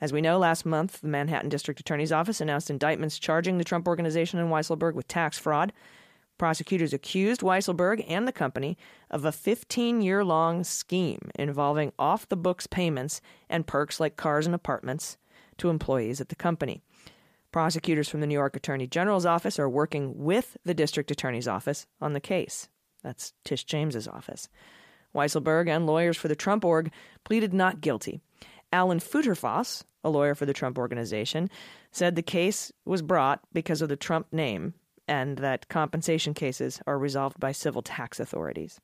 As 0.00 0.12
we 0.12 0.20
know, 0.20 0.36
last 0.36 0.66
month, 0.66 1.00
the 1.00 1.08
Manhattan 1.08 1.48
District 1.48 1.78
Attorney's 1.78 2.10
Office 2.10 2.40
announced 2.40 2.70
indictments 2.70 3.18
charging 3.18 3.58
the 3.58 3.64
Trump 3.64 3.86
Organization 3.86 4.40
and 4.40 4.50
Weisselberg 4.50 4.94
with 4.94 5.06
tax 5.06 5.38
fraud. 5.38 5.72
Prosecutors 6.38 6.92
accused 6.92 7.40
Weisselberg 7.40 8.04
and 8.08 8.26
the 8.26 8.32
company 8.32 8.76
of 9.10 9.24
a 9.24 9.30
15 9.30 10.02
year 10.02 10.24
long 10.24 10.64
scheme 10.64 11.30
involving 11.36 11.92
off 12.00 12.28
the 12.28 12.36
books 12.36 12.66
payments 12.66 13.20
and 13.48 13.66
perks 13.66 14.00
like 14.00 14.16
cars 14.16 14.44
and 14.44 14.54
apartments 14.56 15.18
to 15.58 15.70
employees 15.70 16.20
at 16.20 16.30
the 16.30 16.34
company. 16.34 16.82
Prosecutors 17.52 18.08
from 18.08 18.20
the 18.20 18.26
New 18.26 18.34
York 18.34 18.56
Attorney 18.56 18.88
General's 18.88 19.26
office 19.26 19.58
are 19.58 19.68
working 19.68 20.18
with 20.18 20.56
the 20.64 20.74
District 20.74 21.12
Attorney's 21.12 21.46
office 21.46 21.86
on 22.00 22.12
the 22.12 22.20
case. 22.20 22.68
That's 23.04 23.34
Tish 23.44 23.64
James's 23.64 24.08
office. 24.08 24.48
Weisselberg 25.14 25.68
and 25.68 25.86
lawyers 25.86 26.16
for 26.16 26.28
the 26.28 26.36
Trump 26.36 26.64
org 26.64 26.90
pleaded 27.24 27.52
not 27.52 27.80
guilty. 27.80 28.20
Alan 28.72 29.00
Futerfas, 29.00 29.84
a 30.02 30.10
lawyer 30.10 30.34
for 30.34 30.46
the 30.46 30.54
Trump 30.54 30.78
organization, 30.78 31.50
said 31.90 32.16
the 32.16 32.22
case 32.22 32.72
was 32.84 33.02
brought 33.02 33.40
because 33.52 33.82
of 33.82 33.88
the 33.88 33.96
Trump 33.96 34.32
name 34.32 34.74
and 35.06 35.38
that 35.38 35.68
compensation 35.68 36.32
cases 36.32 36.80
are 36.86 36.98
resolved 36.98 37.38
by 37.38 37.52
civil 37.52 37.82
tax 37.82 38.18
authorities. 38.18 38.80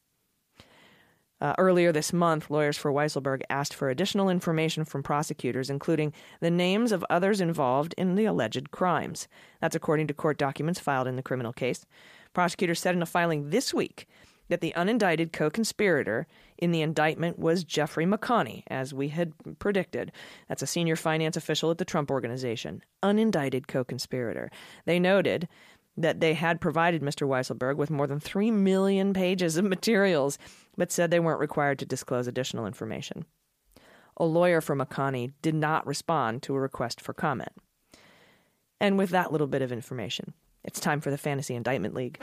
Uh, 1.41 1.55
earlier 1.57 1.93
this 1.93 2.13
month, 2.13 2.51
lawyers 2.51 2.77
for 2.77 2.93
Weisselberg 2.93 3.43
asked 3.49 3.73
for 3.73 3.89
additional 3.89 4.29
information 4.29 4.85
from 4.85 5.05
prosecutors, 5.05 5.71
including 5.71 6.13
the 6.41 6.51
names 6.51 6.91
of 6.91 7.05
others 7.09 7.41
involved 7.41 7.95
in 7.97 8.17
the 8.17 8.25
alleged 8.25 8.73
crimes. 8.73 9.29
That's 9.61 9.77
according 9.77 10.09
to 10.09 10.15
court 10.15 10.37
documents 10.37 10.81
filed 10.81 11.07
in 11.07 11.15
the 11.15 11.23
criminal 11.23 11.53
case. 11.53 11.87
Prosecutors 12.33 12.81
said 12.81 12.97
in 12.97 13.03
a 13.03 13.07
filing 13.07 13.51
this 13.51 13.73
week 13.73 14.09
that 14.49 14.61
the 14.61 14.73
unindicted 14.77 15.33
co 15.33 15.51
conspirator 15.51 16.27
in 16.57 16.73
the 16.73 16.83
indictment 16.83 17.39
was 17.39 17.65
Jeffrey 17.65 18.07
McConney, 18.07 18.63
as 18.69 18.93
we 18.93 19.09
had 19.09 19.33
predicted. 19.59 20.13
That's 20.49 20.63
a 20.63 20.67
senior 20.67 20.97
finance 20.97 21.37
official 21.37 21.71
at 21.71 21.79
the 21.79 21.85
Trump 21.85 22.11
Organization. 22.11 22.83
Unindicted 23.03 23.67
co 23.67 23.85
conspirator. 23.85 24.51
They 24.85 24.99
noted 24.99 25.49
that 25.97 26.21
they 26.21 26.35
had 26.35 26.61
provided 26.61 27.03
Mr. 27.03 27.27
Weisselberg 27.27 27.77
with 27.77 27.91
more 27.91 28.07
than 28.07 28.21
3 28.21 28.53
million 28.53 29.13
pages 29.13 29.57
of 29.57 29.65
materials, 29.65 30.39
but 30.77 30.93
said 30.93 31.11
they 31.11 31.21
weren't 31.21 31.41
required 31.41 31.79
to 31.81 31.87
disclose 31.87 32.29
additional 32.29 32.67
information. 32.67 33.25
A 34.17 34.25
lawyer 34.25 34.61
for 34.61 34.77
McConney 34.77 35.33
did 35.43 35.55
not 35.55 35.87
respond 35.87 36.43
to 36.45 36.55
a 36.55 36.61
request 36.61 37.01
for 37.01 37.13
comment. 37.13 37.53
And 38.81 38.97
with 38.97 39.11
that 39.11 39.33
little 39.33 39.47
bit 39.49 39.63
of 39.63 39.73
information, 39.73 40.35
it's 40.65 40.81
time 40.81 41.01
for 41.01 41.11
the 41.11 41.19
Fantasy 41.19 41.55
Indictment 41.55 41.95
League. 41.95 42.19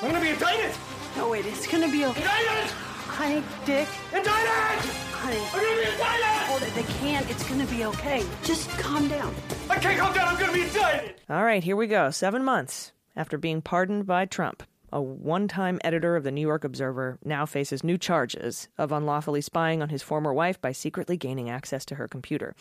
I'm 0.00 0.12
gonna 0.12 0.20
be 0.20 0.30
indicted! 0.30 0.72
No, 1.16 1.28
wait, 1.28 1.44
it's 1.44 1.66
gonna 1.66 1.90
be 1.90 2.04
okay. 2.04 2.20
Indicted! 2.20 2.70
Honey, 3.08 3.42
Dick. 3.64 3.88
Indicted! 4.14 4.90
Honey. 5.10 5.40
I'm 5.52 5.60
gonna 5.60 5.82
be 5.82 5.90
indicted! 5.90 6.46
Hold 6.46 6.62
it, 6.62 6.74
they 6.76 6.82
can't. 7.00 7.28
It's 7.28 7.48
gonna 7.48 7.66
be 7.66 7.84
okay. 7.84 8.24
Just 8.44 8.70
calm 8.78 9.08
down. 9.08 9.34
I 9.68 9.76
can't 9.78 9.98
calm 9.98 10.14
down. 10.14 10.28
I'm 10.28 10.38
gonna 10.38 10.52
be 10.52 10.62
indicted! 10.62 11.16
All 11.28 11.42
right, 11.42 11.64
here 11.64 11.74
we 11.74 11.88
go. 11.88 12.10
Seven 12.10 12.44
months 12.44 12.92
after 13.16 13.36
being 13.36 13.60
pardoned 13.60 14.06
by 14.06 14.24
Trump, 14.24 14.62
a 14.92 15.02
one 15.02 15.48
time 15.48 15.80
editor 15.82 16.14
of 16.14 16.22
the 16.22 16.30
New 16.30 16.46
York 16.46 16.62
Observer 16.62 17.18
now 17.24 17.44
faces 17.44 17.82
new 17.82 17.98
charges 17.98 18.68
of 18.78 18.92
unlawfully 18.92 19.40
spying 19.40 19.82
on 19.82 19.88
his 19.88 20.04
former 20.04 20.32
wife 20.32 20.60
by 20.60 20.70
secretly 20.70 21.16
gaining 21.16 21.50
access 21.50 21.84
to 21.86 21.96
her 21.96 22.06
computer. 22.06 22.54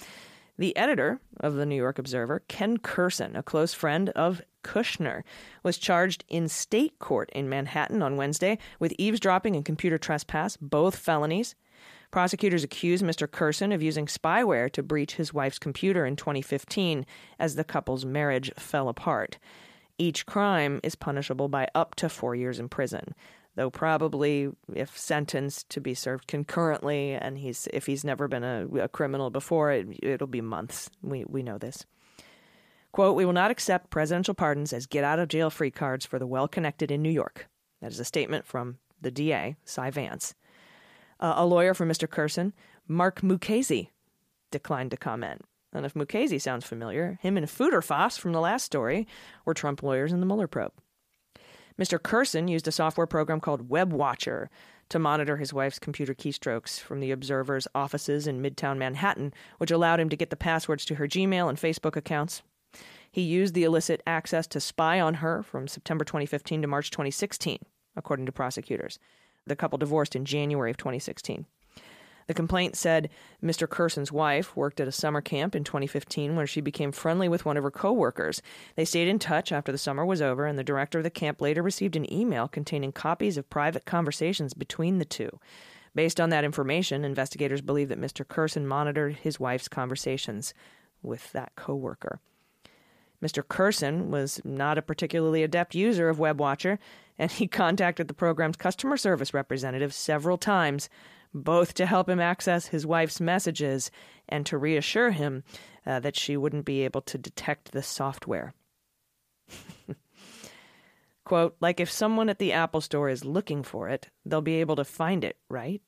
The 0.58 0.76
editor 0.76 1.20
of 1.40 1.54
the 1.54 1.68
New 1.68 1.76
York 1.76 2.00
Observer, 2.00 2.42
Ken 2.48 2.78
Kurson, 2.80 3.38
a 3.38 3.44
close 3.44 3.76
friend 3.76 4.10
of 4.10 4.42
Kushner, 4.68 5.24
was 5.64 5.78
charged 5.78 6.26
in 6.28 6.50
state 6.50 7.00
court 7.00 7.30
in 7.34 7.48
Manhattan 7.48 8.02
on 8.02 8.18
Wednesday 8.18 8.58
with 8.80 8.94
eavesdropping 8.98 9.56
and 9.56 9.64
computer 9.64 9.98
trespass, 9.98 10.58
both 10.58 10.98
felonies. 10.98 11.56
Prosecutors 12.12 12.64
accuse 12.64 13.02
Mr. 13.02 13.28
Kurson 13.28 13.74
of 13.74 13.82
using 13.82 14.08
spyware 14.08 14.70
to 14.74 14.84
breach 14.84 15.16
his 15.16 15.34
wife's 15.34 15.60
computer 15.60 16.06
in 16.06 16.18
2015 16.18 17.06
as 17.40 17.56
the 17.56 17.64
couple's 17.64 18.06
marriage 18.06 18.52
fell 18.58 18.90
apart. 18.90 19.38
Each 19.98 20.26
crime 20.26 20.80
is 20.84 20.96
punishable 20.96 21.48
by 21.48 21.70
up 21.74 21.96
to 21.96 22.10
four 22.10 22.36
years 22.36 22.60
in 22.60 22.68
prison 22.70 23.16
though 23.58 23.72
probably 23.72 24.50
if 24.74 24.98
sentenced 24.98 25.68
to 25.70 25.82
be 25.82 25.94
served 25.94 26.28
concurrently 26.28 27.14
and 27.14 27.40
he's 27.40 27.68
if 27.74 27.88
he's 27.88 28.06
never 28.06 28.28
been 28.28 28.44
a, 28.44 28.68
a 28.84 28.88
criminal 28.88 29.30
before 29.30 29.72
it, 29.72 29.88
it'll 30.04 30.28
be 30.28 30.42
months 30.42 30.90
we 31.02 31.26
we 31.26 31.44
know 31.44 31.58
this 31.58 31.86
quote 32.98 33.16
we 33.16 33.26
will 33.26 33.32
not 33.32 33.52
accept 33.52 33.92
presidential 33.92 34.34
pardons 34.34 34.74
as 34.74 34.88
get 34.88 35.04
out 35.04 35.20
of 35.20 35.28
jail 35.28 35.52
free 35.52 35.70
cards 35.70 36.04
for 36.04 36.18
the 36.18 36.26
well 36.26 36.48
connected 36.48 36.90
in 36.90 37.00
new 37.00 37.12
york 37.12 37.48
that 37.80 37.92
is 37.92 38.00
a 38.00 38.04
statement 38.04 38.44
from 38.44 38.80
the 39.00 39.12
da 39.12 39.56
cy 39.64 39.92
vance 39.92 40.34
uh, 41.20 41.36
a 41.38 41.46
lawyer 41.46 41.76
for 41.76 41.86
mr 41.86 42.08
kurson 42.08 42.54
mark 42.88 43.22
mukasey 43.22 43.90
declined 44.50 44.90
to 44.90 44.98
comment 44.98 45.44
and 45.72 45.86
if 45.86 45.94
mukasey 45.94 46.42
sounds 46.42 46.66
familiar 46.66 47.20
him 47.22 47.38
and 47.38 47.46
futerfas 47.46 48.18
from 48.18 48.32
the 48.32 48.42
last 48.42 48.64
story 48.64 49.06
were 49.46 49.54
trump 49.54 49.84
lawyers 49.84 50.12
in 50.12 50.20
the 50.20 50.26
mueller 50.26 50.48
probe 50.48 50.74
Mr. 51.80 52.00
Kurson 52.00 52.50
used 52.50 52.68
a 52.68 52.72
software 52.72 53.06
program 53.06 53.40
called 53.40 53.70
WebWatcher 53.70 54.48
to 54.90 54.98
monitor 54.98 55.38
his 55.38 55.54
wife's 55.54 55.78
computer 55.78 56.16
keystrokes 56.16 56.80
from 56.80 57.02
the 57.02 57.12
Observer's 57.12 57.68
offices 57.76 58.26
in 58.26 58.42
Midtown 58.42 58.80
Manhattan, 58.80 59.32
which 59.60 59.70
allowed 59.70 60.00
him 60.00 60.10
to 60.10 60.16
get 60.16 60.32
the 60.32 60.36
passwords 60.36 60.86
to 60.86 60.96
her 60.96 61.08
Gmail 61.08 61.48
and 61.48 61.60
Facebook 61.60 61.96
accounts. 61.96 62.42
He 63.18 63.24
used 63.24 63.56
the 63.56 63.64
illicit 63.64 64.04
access 64.06 64.46
to 64.46 64.60
spy 64.60 65.02
on 65.02 65.16
her 65.16 65.42
from 65.42 65.68
September 65.68 66.06
2015 66.06 66.62
to 66.62 66.68
March 66.68 66.92
2016, 66.92 67.58
according 67.96 68.28
to 68.28 68.32
prosecutors. 68.32 69.00
The 69.48 69.56
couple 69.56 69.80
divorced 69.80 70.16
in 70.16 70.24
January 70.24 70.70
of 70.70 70.78
2016. 70.78 71.48
The 72.28 72.34
complaint 72.36 72.76
said 72.76 73.10
Mr. 73.44 73.68
Kurson's 73.68 74.12
wife 74.12 74.56
worked 74.56 74.80
at 74.80 74.88
a 74.88 74.92
summer 74.92 75.22
camp 75.22 75.56
in 75.56 75.64
2015 75.64 76.36
when 76.36 76.46
she 76.46 76.62
became 76.62 76.92
friendly 76.92 77.28
with 77.28 77.44
one 77.44 77.58
of 77.58 77.64
her 77.64 77.72
coworkers. 77.72 78.44
They 78.76 78.86
stayed 78.86 79.08
in 79.08 79.18
touch 79.18 79.52
after 79.52 79.72
the 79.72 79.80
summer 79.80 80.06
was 80.06 80.22
over, 80.22 80.46
and 80.46 80.56
the 80.56 80.64
director 80.64 81.00
of 81.00 81.04
the 81.04 81.10
camp 81.10 81.42
later 81.42 81.64
received 81.64 81.96
an 81.96 82.14
email 82.14 82.48
containing 82.48 82.92
copies 82.92 83.36
of 83.36 83.50
private 83.50 83.86
conversations 83.86 84.54
between 84.54 85.00
the 85.00 85.06
two. 85.06 85.40
Based 85.96 86.22
on 86.22 86.30
that 86.30 86.44
information, 86.44 87.04
investigators 87.04 87.62
believe 87.62 87.90
that 87.90 88.00
Mr. 88.00 88.24
Curson 88.24 88.68
monitored 88.68 89.16
his 89.16 89.40
wife's 89.40 89.68
conversations 89.68 90.54
with 91.02 91.32
that 91.32 91.56
coworker. 91.56 92.20
Mr. 93.24 93.44
Kurson 93.44 94.08
was 94.08 94.42
not 94.44 94.78
a 94.78 94.82
particularly 94.82 95.44
adept 95.44 95.74
user 95.76 96.10
of 96.10 96.18
WebWatcher, 96.18 96.78
and 97.18 97.32
he 97.32 97.48
contacted 97.48 98.08
the 98.08 98.14
program's 98.14 98.58
customer 98.58 98.98
service 98.98 99.34
representative 99.34 99.94
several 99.94 100.38
times 100.38 100.90
both 101.34 101.74
to 101.76 101.86
help 101.86 102.10
him 102.10 102.20
access 102.20 102.68
his 102.68 102.86
wife's 102.86 103.20
messages 103.20 103.92
and 104.28 104.46
to 104.46 104.58
reassure 104.58 105.12
him 105.12 105.44
uh, 105.86 106.00
that 106.00 106.16
she 106.16 106.38
wouldn't 106.38 106.66
be 106.66 106.82
able 106.84 107.02
to 107.02 107.18
detect 107.18 107.72
the 107.72 107.84
software. 107.84 108.54
Quote, 111.24 111.56
like 111.60 111.80
if 111.80 111.92
someone 111.92 112.30
at 112.30 112.40
the 112.40 112.54
Apple 112.54 112.82
store 112.82 113.10
is 113.10 113.26
looking 113.26 113.64
for 113.64 113.90
it, 113.90 114.10
they'll 114.26 114.42
be 114.42 114.62
able 114.62 114.78
to 114.78 114.86
find 114.86 115.24
it, 115.24 115.38
right? 115.50 115.82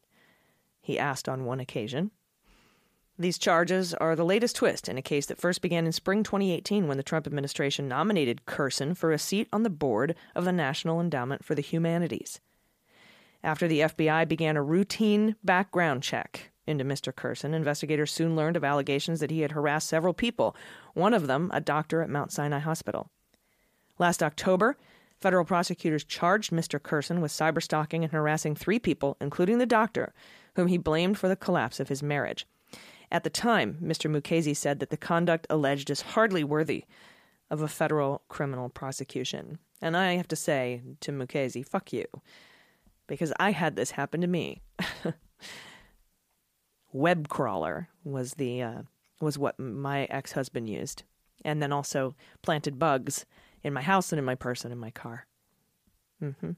He 0.81 0.99
asked 0.99 1.29
on 1.29 1.45
one 1.45 1.59
occasion. 1.59 2.11
These 3.19 3.37
charges 3.37 3.93
are 3.93 4.15
the 4.15 4.25
latest 4.25 4.55
twist 4.55 4.87
in 4.87 4.97
a 4.97 5.01
case 5.01 5.25
that 5.25 5.37
first 5.37 5.61
began 5.61 5.85
in 5.85 5.91
spring 5.91 6.23
2018 6.23 6.87
when 6.87 6.97
the 6.97 7.03
Trump 7.03 7.27
administration 7.27 7.87
nominated 7.87 8.45
Kurson 8.45 8.95
for 8.95 9.11
a 9.11 9.19
seat 9.19 9.49
on 9.51 9.63
the 9.63 9.69
board 9.69 10.15
of 10.33 10.45
the 10.45 10.53
National 10.53 11.01
Endowment 11.01 11.43
for 11.43 11.53
the 11.53 11.61
Humanities 11.61 12.39
after 13.43 13.67
the 13.67 13.81
FBI 13.81 14.27
began 14.27 14.57
a 14.57 14.63
routine 14.63 15.35
background 15.43 16.03
check 16.03 16.51
into 16.67 16.83
Mr. 16.83 17.13
Kurson, 17.13 17.53
investigators 17.53 18.11
soon 18.11 18.35
learned 18.35 18.55
of 18.55 18.63
allegations 18.63 19.19
that 19.19 19.31
he 19.31 19.41
had 19.41 19.51
harassed 19.51 19.87
several 19.87 20.13
people, 20.13 20.55
one 20.93 21.13
of 21.13 21.27
them 21.27 21.49
a 21.53 21.61
doctor 21.61 22.01
at 22.01 22.09
Mount 22.09 22.31
Sinai 22.31 22.59
Hospital. 22.59 23.09
Last 23.97 24.21
October, 24.21 24.77
federal 25.19 25.45
prosecutors 25.45 26.03
charged 26.03 26.51
Mr. 26.51 26.79
Kurson 26.79 27.21
with 27.21 27.31
cyberstalking 27.31 28.03
and 28.03 28.11
harassing 28.11 28.55
three 28.55 28.79
people, 28.79 29.17
including 29.19 29.57
the 29.57 29.65
doctor, 29.65 30.13
whom 30.55 30.67
he 30.67 30.77
blamed 30.77 31.17
for 31.17 31.27
the 31.27 31.35
collapse 31.35 31.79
of 31.79 31.89
his 31.89 32.03
marriage. 32.03 32.45
At 33.11 33.23
the 33.23 33.29
time, 33.29 33.77
Mr. 33.81 34.09
Mukasey 34.09 34.55
said 34.55 34.79
that 34.79 34.89
the 34.89 34.97
conduct 34.97 35.47
alleged 35.49 35.89
is 35.89 36.01
hardly 36.01 36.43
worthy 36.43 36.85
of 37.49 37.61
a 37.61 37.67
federal 37.67 38.21
criminal 38.29 38.69
prosecution. 38.69 39.57
And 39.81 39.97
I 39.97 40.13
have 40.13 40.27
to 40.27 40.35
say 40.35 40.83
to 41.01 41.11
Mukasey, 41.11 41.65
fuck 41.65 41.91
you, 41.91 42.05
because 43.07 43.33
I 43.39 43.51
had 43.51 43.75
this 43.75 43.91
happen 43.91 44.21
to 44.21 44.27
me. 44.27 44.61
Web 46.91 47.29
crawler 47.29 47.89
was 48.03 48.33
the 48.33 48.61
uh, 48.61 48.81
was 49.21 49.37
what 49.37 49.59
my 49.59 50.05
ex 50.05 50.31
husband 50.31 50.69
used, 50.69 51.03
and 51.45 51.61
then 51.61 51.71
also 51.71 52.15
planted 52.41 52.79
bugs 52.79 53.25
in 53.63 53.73
my 53.73 53.81
house 53.81 54.11
and 54.11 54.19
in 54.19 54.25
my 54.25 54.35
purse 54.35 54.63
and 54.63 54.71
in 54.71 54.79
my 54.79 54.91
car. 54.91 55.27
Mm-hmm. 56.21 56.51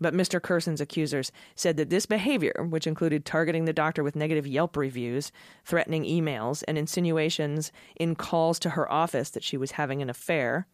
But 0.00 0.14
Mr. 0.14 0.40
Kurson's 0.40 0.80
accusers 0.80 1.30
said 1.54 1.76
that 1.76 1.90
this 1.90 2.06
behavior, 2.06 2.66
which 2.68 2.86
included 2.86 3.24
targeting 3.24 3.66
the 3.66 3.72
doctor 3.72 4.02
with 4.02 4.16
negative 4.16 4.46
Yelp 4.46 4.76
reviews, 4.76 5.30
threatening 5.64 6.04
emails, 6.04 6.64
and 6.66 6.78
insinuations 6.78 7.70
in 7.96 8.14
calls 8.14 8.58
to 8.60 8.70
her 8.70 8.90
office 8.90 9.30
that 9.30 9.44
she 9.44 9.56
was 9.56 9.72
having 9.72 10.00
an 10.00 10.08
affair, 10.08 10.66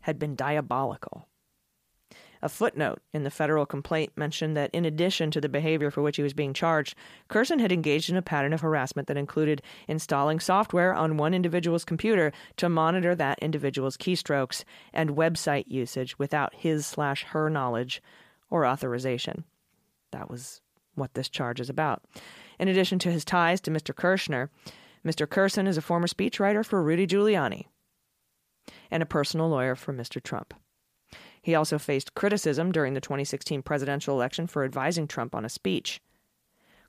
had 0.00 0.18
been 0.18 0.34
diabolical. 0.34 1.28
A 2.44 2.48
footnote 2.48 3.00
in 3.14 3.22
the 3.22 3.30
federal 3.30 3.64
complaint 3.64 4.10
mentioned 4.16 4.56
that 4.56 4.74
in 4.74 4.84
addition 4.84 5.30
to 5.30 5.40
the 5.40 5.48
behavior 5.48 5.92
for 5.92 6.02
which 6.02 6.16
he 6.16 6.24
was 6.24 6.34
being 6.34 6.52
charged, 6.52 6.96
Curson 7.28 7.60
had 7.60 7.70
engaged 7.70 8.10
in 8.10 8.16
a 8.16 8.22
pattern 8.22 8.52
of 8.52 8.62
harassment 8.62 9.06
that 9.06 9.16
included 9.16 9.62
installing 9.86 10.40
software 10.40 10.92
on 10.92 11.16
one 11.16 11.34
individual's 11.34 11.84
computer 11.84 12.32
to 12.56 12.68
monitor 12.68 13.14
that 13.14 13.38
individual's 13.38 13.96
keystrokes 13.96 14.64
and 14.92 15.10
website 15.10 15.66
usage 15.68 16.18
without 16.18 16.52
his 16.52 16.84
slash 16.84 17.22
her 17.22 17.48
knowledge 17.48 18.02
or 18.52 18.66
authorization. 18.66 19.44
That 20.10 20.30
was 20.30 20.60
what 20.94 21.14
this 21.14 21.30
charge 21.30 21.58
is 21.58 21.70
about. 21.70 22.04
In 22.58 22.68
addition 22.68 22.98
to 23.00 23.10
his 23.10 23.24
ties 23.24 23.62
to 23.62 23.70
Mr. 23.70 23.94
Kirshner, 23.94 24.50
Mr. 25.04 25.26
Kurson 25.26 25.66
is 25.66 25.78
a 25.78 25.82
former 25.82 26.06
speechwriter 26.06 26.64
for 26.64 26.82
Rudy 26.82 27.06
Giuliani 27.06 27.64
and 28.90 29.02
a 29.02 29.06
personal 29.06 29.48
lawyer 29.48 29.74
for 29.74 29.94
Mr. 29.94 30.22
Trump. 30.22 30.52
He 31.40 31.54
also 31.54 31.78
faced 31.78 32.14
criticism 32.14 32.72
during 32.72 32.92
the 32.92 33.00
2016 33.00 33.62
presidential 33.62 34.14
election 34.14 34.46
for 34.46 34.64
advising 34.64 35.08
Trump 35.08 35.34
on 35.34 35.46
a 35.46 35.48
speech. 35.48 36.02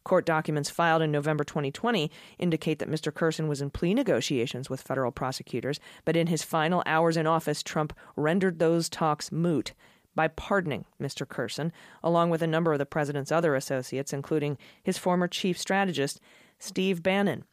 Court 0.04 0.26
documents 0.26 0.70
filed 0.70 1.02
in 1.02 1.14
November 1.14 1.46
2020 1.46 2.12
indicate 2.40 2.80
that 2.80 2.92
Mr. 2.92 3.10
Kurson 3.10 3.48
was 3.48 3.62
in 3.62 3.70
plea 3.70 3.94
negotiations 3.94 4.70
with 4.70 4.82
federal 4.82 5.14
prosecutors, 5.14 5.80
but 6.04 6.18
in 6.18 6.28
his 6.28 6.44
final 6.44 6.84
hours 6.86 7.16
in 7.16 7.26
office, 7.26 7.64
Trump 7.64 7.94
rendered 8.18 8.60
those 8.60 8.90
talks 8.90 9.32
moot 9.32 9.74
by 10.16 10.28
pardoning 10.28 10.86
Mr. 11.02 11.26
Kurson, 11.28 11.72
along 12.04 12.30
with 12.30 12.42
a 12.42 12.48
number 12.48 12.74
of 12.74 12.80
the 12.80 12.86
president's 12.86 13.32
other 13.32 13.56
associates, 13.56 14.14
including 14.14 14.58
his 14.84 14.98
former 14.98 15.28
chief 15.28 15.58
strategist, 15.58 16.20
Steve 16.60 17.02
Bannon. 17.04 17.44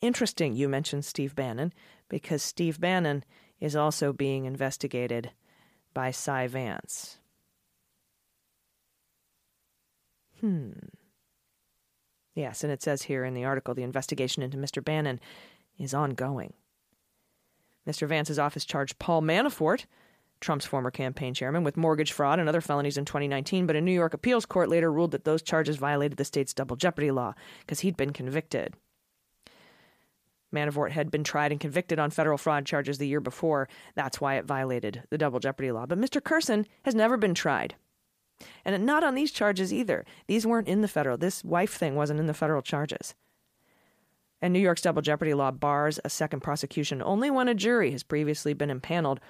Interesting 0.00 0.52
you 0.52 0.68
mentioned 0.68 1.04
Steve 1.04 1.34
Bannon, 1.34 1.72
because 2.08 2.42
Steve 2.42 2.80
Bannon 2.80 3.24
is 3.60 3.74
also 3.74 4.12
being 4.12 4.44
investigated 4.44 5.30
by 5.94 6.10
Cy 6.10 6.46
Vance. 6.46 7.18
Hmm. 10.40 10.72
Yes, 12.34 12.62
and 12.62 12.72
it 12.72 12.82
says 12.82 13.02
here 13.02 13.24
in 13.24 13.34
the 13.34 13.44
article 13.44 13.74
the 13.74 13.82
investigation 13.82 14.42
into 14.42 14.56
Mr. 14.56 14.84
Bannon 14.84 15.18
is 15.76 15.92
ongoing. 15.92 16.52
Mr. 17.88 18.06
Vance's 18.06 18.38
office 18.38 18.64
charged 18.64 18.98
Paul 18.98 19.22
Manafort, 19.22 19.86
Trump's 20.40 20.64
former 20.64 20.90
campaign 20.90 21.34
chairman, 21.34 21.64
with 21.64 21.76
mortgage 21.76 22.12
fraud 22.12 22.38
and 22.38 22.48
other 22.48 22.60
felonies 22.60 22.96
in 22.96 23.04
2019, 23.04 23.66
but 23.66 23.76
a 23.76 23.80
New 23.80 23.92
York 23.92 24.14
appeals 24.14 24.46
court 24.46 24.68
later 24.68 24.92
ruled 24.92 25.10
that 25.10 25.24
those 25.24 25.42
charges 25.42 25.76
violated 25.76 26.16
the 26.16 26.24
state's 26.24 26.54
double 26.54 26.76
jeopardy 26.76 27.10
law 27.10 27.34
because 27.60 27.80
he'd 27.80 27.96
been 27.96 28.12
convicted. 28.12 28.74
Manafort 30.54 30.92
had 30.92 31.10
been 31.10 31.24
tried 31.24 31.52
and 31.52 31.60
convicted 31.60 31.98
on 31.98 32.10
federal 32.10 32.38
fraud 32.38 32.64
charges 32.64 32.98
the 32.98 33.08
year 33.08 33.20
before. 33.20 33.68
That's 33.94 34.20
why 34.20 34.36
it 34.36 34.46
violated 34.46 35.02
the 35.10 35.18
double 35.18 35.40
jeopardy 35.40 35.72
law. 35.72 35.86
But 35.86 36.00
Mr. 36.00 36.22
Kurson 36.22 36.66
has 36.84 36.94
never 36.94 37.16
been 37.16 37.34
tried. 37.34 37.74
And 38.64 38.86
not 38.86 39.04
on 39.04 39.14
these 39.14 39.32
charges 39.32 39.72
either. 39.72 40.04
These 40.26 40.46
weren't 40.46 40.68
in 40.68 40.80
the 40.80 40.88
federal. 40.88 41.18
This 41.18 41.44
wife 41.44 41.74
thing 41.74 41.96
wasn't 41.96 42.20
in 42.20 42.26
the 42.26 42.34
federal 42.34 42.62
charges. 42.62 43.14
And 44.40 44.52
New 44.52 44.60
York's 44.60 44.82
double 44.82 45.02
jeopardy 45.02 45.34
law 45.34 45.50
bars 45.50 45.98
a 46.04 46.10
second 46.10 46.40
prosecution 46.40 47.02
only 47.02 47.30
when 47.30 47.48
a 47.48 47.54
jury 47.54 47.90
has 47.90 48.04
previously 48.04 48.54
been 48.54 48.70
impaneled 48.70 49.20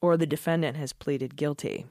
or 0.00 0.16
the 0.16 0.26
defendant 0.26 0.76
has 0.76 0.92
pleaded 0.92 1.36
guilty. 1.36 1.86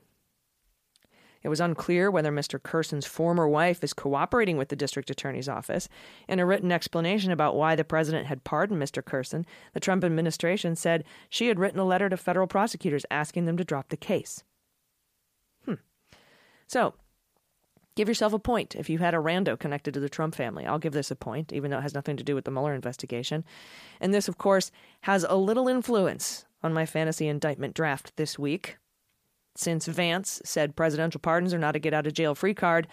It 1.43 1.49
was 1.49 1.61
unclear 1.61 2.09
whether 2.09 2.31
Mr. 2.31 2.59
Kurson's 2.59 3.05
former 3.05 3.47
wife 3.47 3.83
is 3.83 3.93
cooperating 3.93 4.57
with 4.57 4.69
the 4.69 4.75
district 4.75 5.09
attorney's 5.09 5.47
office. 5.47 5.87
In 6.27 6.39
a 6.39 6.45
written 6.45 6.71
explanation 6.71 7.31
about 7.31 7.55
why 7.55 7.75
the 7.75 7.83
president 7.83 8.27
had 8.27 8.43
pardoned 8.43 8.81
Mr. 8.81 9.03
Kurson, 9.03 9.45
the 9.73 9.79
Trump 9.79 10.03
administration 10.03 10.75
said 10.75 11.03
she 11.29 11.47
had 11.47 11.59
written 11.59 11.79
a 11.79 11.85
letter 11.85 12.09
to 12.09 12.17
federal 12.17 12.47
prosecutors 12.47 13.05
asking 13.11 13.45
them 13.45 13.57
to 13.57 13.63
drop 13.63 13.89
the 13.89 13.97
case. 13.97 14.43
Hmm. 15.65 15.75
So, 16.67 16.95
give 17.95 18.07
yourself 18.07 18.33
a 18.33 18.39
point 18.39 18.75
if 18.75 18.89
you 18.89 18.97
had 18.97 19.13
a 19.13 19.17
rando 19.17 19.57
connected 19.57 19.93
to 19.93 19.99
the 19.99 20.09
Trump 20.09 20.35
family. 20.35 20.65
I'll 20.65 20.79
give 20.79 20.93
this 20.93 21.11
a 21.11 21.15
point, 21.15 21.53
even 21.53 21.71
though 21.71 21.79
it 21.79 21.83
has 21.83 21.95
nothing 21.95 22.17
to 22.17 22.23
do 22.23 22.35
with 22.35 22.45
the 22.45 22.51
Mueller 22.51 22.73
investigation. 22.73 23.45
And 24.01 24.13
this, 24.13 24.27
of 24.27 24.37
course, 24.37 24.71
has 25.01 25.23
a 25.23 25.35
little 25.35 25.67
influence 25.67 26.45
on 26.67 26.73
my 26.73 26.85
fantasy 26.85 27.27
indictment 27.27 27.73
draft 27.73 28.15
this 28.17 28.37
week 28.37 28.77
since 29.55 29.87
Vance 29.87 30.41
said 30.45 30.75
presidential 30.75 31.19
pardons 31.19 31.53
are 31.53 31.59
not 31.59 31.75
a 31.75 31.79
get 31.79 31.93
out 31.93 32.05
of 32.05 32.13
jail 32.13 32.35
free 32.35 32.53
card, 32.53 32.87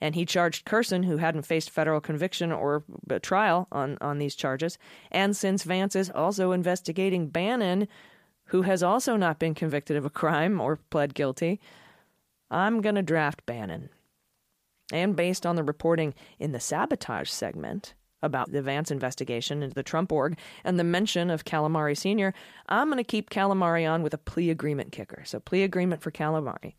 and 0.00 0.16
he 0.16 0.26
charged 0.26 0.66
Kurson, 0.66 1.04
who 1.04 1.18
hadn't 1.18 1.46
faced 1.46 1.70
federal 1.70 2.00
conviction 2.00 2.50
or 2.50 2.82
trial 3.22 3.68
on, 3.70 3.98
on 4.00 4.18
these 4.18 4.34
charges, 4.34 4.78
and 5.12 5.36
since 5.36 5.62
Vance 5.62 5.94
is 5.94 6.10
also 6.10 6.50
investigating 6.50 7.28
Bannon, 7.28 7.86
who 8.46 8.62
has 8.62 8.82
also 8.82 9.16
not 9.16 9.38
been 9.38 9.54
convicted 9.54 9.96
of 9.96 10.04
a 10.04 10.10
crime 10.10 10.60
or 10.60 10.80
pled 10.90 11.14
guilty, 11.14 11.60
I'm 12.50 12.80
going 12.80 12.96
to 12.96 13.02
draft 13.02 13.46
Bannon. 13.46 13.90
And 14.92 15.14
based 15.14 15.46
on 15.46 15.56
the 15.56 15.62
reporting 15.62 16.14
in 16.38 16.52
the 16.52 16.60
sabotage 16.60 17.30
segment, 17.30 17.94
about 18.22 18.52
the 18.52 18.62
Vance 18.62 18.90
investigation 18.90 19.62
into 19.62 19.74
the 19.74 19.82
Trump 19.82 20.12
org 20.12 20.38
and 20.64 20.78
the 20.78 20.84
mention 20.84 21.30
of 21.30 21.44
Calamari 21.44 21.96
Sr., 21.96 22.32
I'm 22.68 22.88
going 22.88 22.98
to 22.98 23.04
keep 23.04 23.30
Calamari 23.30 23.90
on 23.90 24.02
with 24.02 24.14
a 24.14 24.18
plea 24.18 24.50
agreement 24.50 24.92
kicker. 24.92 25.22
So, 25.24 25.40
plea 25.40 25.62
agreement 25.62 26.02
for 26.02 26.10
Calamari. 26.10 26.74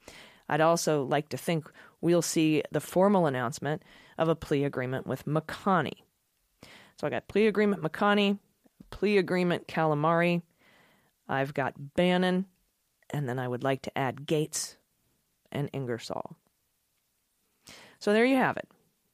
I'd 0.49 0.61
also 0.61 1.03
like 1.03 1.29
to 1.29 1.37
think 1.37 1.69
we'll 2.01 2.21
see 2.21 2.63
the 2.71 2.81
formal 2.81 3.25
announcement 3.25 3.81
of 4.17 4.29
a 4.29 4.35
plea 4.35 4.63
agreement 4.63 5.07
with 5.07 5.25
McConney. 5.25 6.03
So, 6.99 7.07
I 7.07 7.09
got 7.09 7.27
plea 7.27 7.47
agreement 7.47 7.81
McConney, 7.81 8.39
plea 8.89 9.17
agreement 9.17 9.67
Calamari. 9.67 10.41
I've 11.27 11.53
got 11.53 11.95
Bannon, 11.95 12.45
and 13.09 13.27
then 13.27 13.39
I 13.39 13.47
would 13.47 13.63
like 13.63 13.81
to 13.83 13.97
add 13.97 14.25
Gates 14.25 14.77
and 15.51 15.69
Ingersoll. 15.71 16.35
So 17.99 18.11
there 18.11 18.25
you 18.25 18.35
have 18.35 18.57
it. 18.57 18.67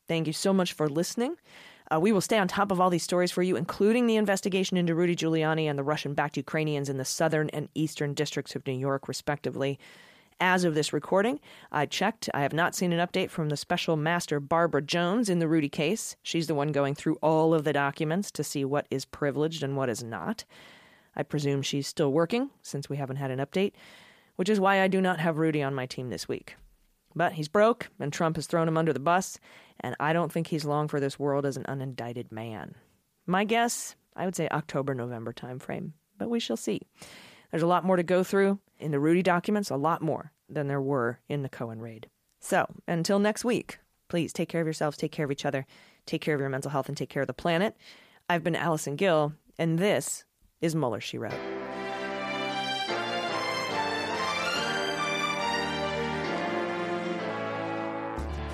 Thank 0.08 0.26
you 0.26 0.34
so 0.34 0.52
much 0.52 0.74
for 0.74 0.90
listening. 0.90 1.36
Uh, 1.92 2.00
we 2.00 2.12
will 2.12 2.22
stay 2.22 2.38
on 2.38 2.48
top 2.48 2.72
of 2.72 2.80
all 2.80 2.90
these 2.90 3.04
stories 3.04 3.32
for 3.32 3.42
you, 3.42 3.56
including 3.56 4.06
the 4.06 4.16
investigation 4.16 4.78
into 4.78 4.94
Rudy 4.94 5.16
Giuliani 5.16 5.66
and 5.66 5.78
the 5.78 5.84
Russian 5.84 6.14
backed 6.14 6.38
Ukrainians 6.38 6.88
in 6.88 6.98
the 6.98 7.06
southern 7.06 7.50
and 7.50 7.68
eastern 7.74 8.14
districts 8.14 8.56
of 8.56 8.66
New 8.68 8.74
York, 8.74 9.08
respectively. 9.08 9.80
As 10.40 10.64
of 10.64 10.76
this 10.76 10.94
recording, 10.94 11.40
I 11.72 11.86
checked. 11.86 12.30
I 12.34 12.42
have 12.42 12.54
not 12.54 12.76
seen 12.76 12.94
an 12.94 13.06
update 13.06 13.30
from 13.30 13.50
the 13.50 13.58
special 13.58 13.98
master 13.98 14.40
Barbara 14.40 14.82
Jones 14.84 15.30
in 15.30 15.40
the 15.40 15.50
Rudy 15.50 15.68
case. 15.68 16.16
She's 16.22 16.48
the 16.48 16.56
one 16.56 16.72
going 16.72 16.96
through 16.96 17.18
all 17.24 17.54
of 17.54 17.64
the 17.66 17.74
documents 17.74 18.32
to 18.32 18.44
see 18.44 18.64
what 18.64 18.88
is 18.90 19.04
privileged 19.04 19.64
and 19.64 19.76
what 19.76 19.90
is 19.90 20.04
not. 20.04 20.46
I 21.16 21.24
presume 21.24 21.62
she's 21.62 21.88
still 21.88 22.14
working, 22.14 22.52
since 22.62 22.88
we 22.88 22.98
haven't 22.98 23.18
had 23.18 23.32
an 23.32 23.40
update, 23.40 23.74
which 24.36 24.48
is 24.48 24.60
why 24.60 24.82
I 24.82 24.88
do 24.88 25.02
not 25.02 25.20
have 25.20 25.40
Rudy 25.40 25.64
on 25.64 25.76
my 25.76 25.88
team 25.88 26.10
this 26.10 26.30
week. 26.30 26.56
But 27.20 27.34
he's 27.34 27.50
broke, 27.50 27.90
and 28.00 28.14
Trump 28.14 28.38
has 28.38 28.48
thrown 28.48 28.70
him 28.70 28.78
under 28.78 28.94
the 28.94 29.00
bus, 29.02 29.42
and 29.82 29.94
I 30.00 30.14
don't 30.14 30.32
think 30.32 30.48
he's 30.48 30.64
long 30.64 30.88
for 30.88 31.02
this 31.02 31.20
world 31.20 31.46
as 31.46 31.58
an 31.58 31.66
unindicted 31.66 32.32
man. 32.32 32.76
My 33.28 33.44
guess, 33.44 33.98
I 34.16 34.24
would 34.24 34.38
say 34.38 34.48
October, 34.48 34.94
November 34.94 35.34
timeframe, 35.34 35.92
but 36.18 36.30
we 36.30 36.40
shall 36.40 36.56
see. 36.56 36.80
There's 37.52 37.62
a 37.62 37.68
lot 37.68 37.84
more 37.84 37.98
to 37.98 38.04
go 38.04 38.24
through 38.24 38.60
in 38.80 38.92
the 38.92 39.02
Rudy 39.02 39.22
documents, 39.22 39.70
a 39.70 39.76
lot 39.76 40.02
more 40.02 40.32
than 40.48 40.70
there 40.70 40.80
were 40.80 41.20
in 41.28 41.42
the 41.42 41.50
Cohen 41.50 41.82
raid. 41.82 42.08
So, 42.40 42.66
until 42.88 43.20
next 43.20 43.44
week, 43.44 43.80
please 44.08 44.32
take 44.32 44.48
care 44.48 44.62
of 44.62 44.68
yourselves, 44.68 44.96
take 44.96 45.12
care 45.12 45.26
of 45.26 45.32
each 45.32 45.44
other, 45.44 45.66
take 46.06 46.22
care 46.22 46.36
of 46.36 46.40
your 46.40 46.48
mental 46.48 46.72
health, 46.72 46.88
and 46.88 46.96
take 46.96 47.10
care 47.10 47.24
of 47.24 47.28
the 47.28 47.34
planet. 47.34 47.76
I've 48.30 48.46
been 48.46 48.56
Allison 48.56 48.96
Gill, 48.96 49.34
and 49.58 49.78
this 49.78 50.24
is 50.62 50.74
Mueller, 50.74 51.02
She 51.02 51.18
Wrote. 51.18 51.49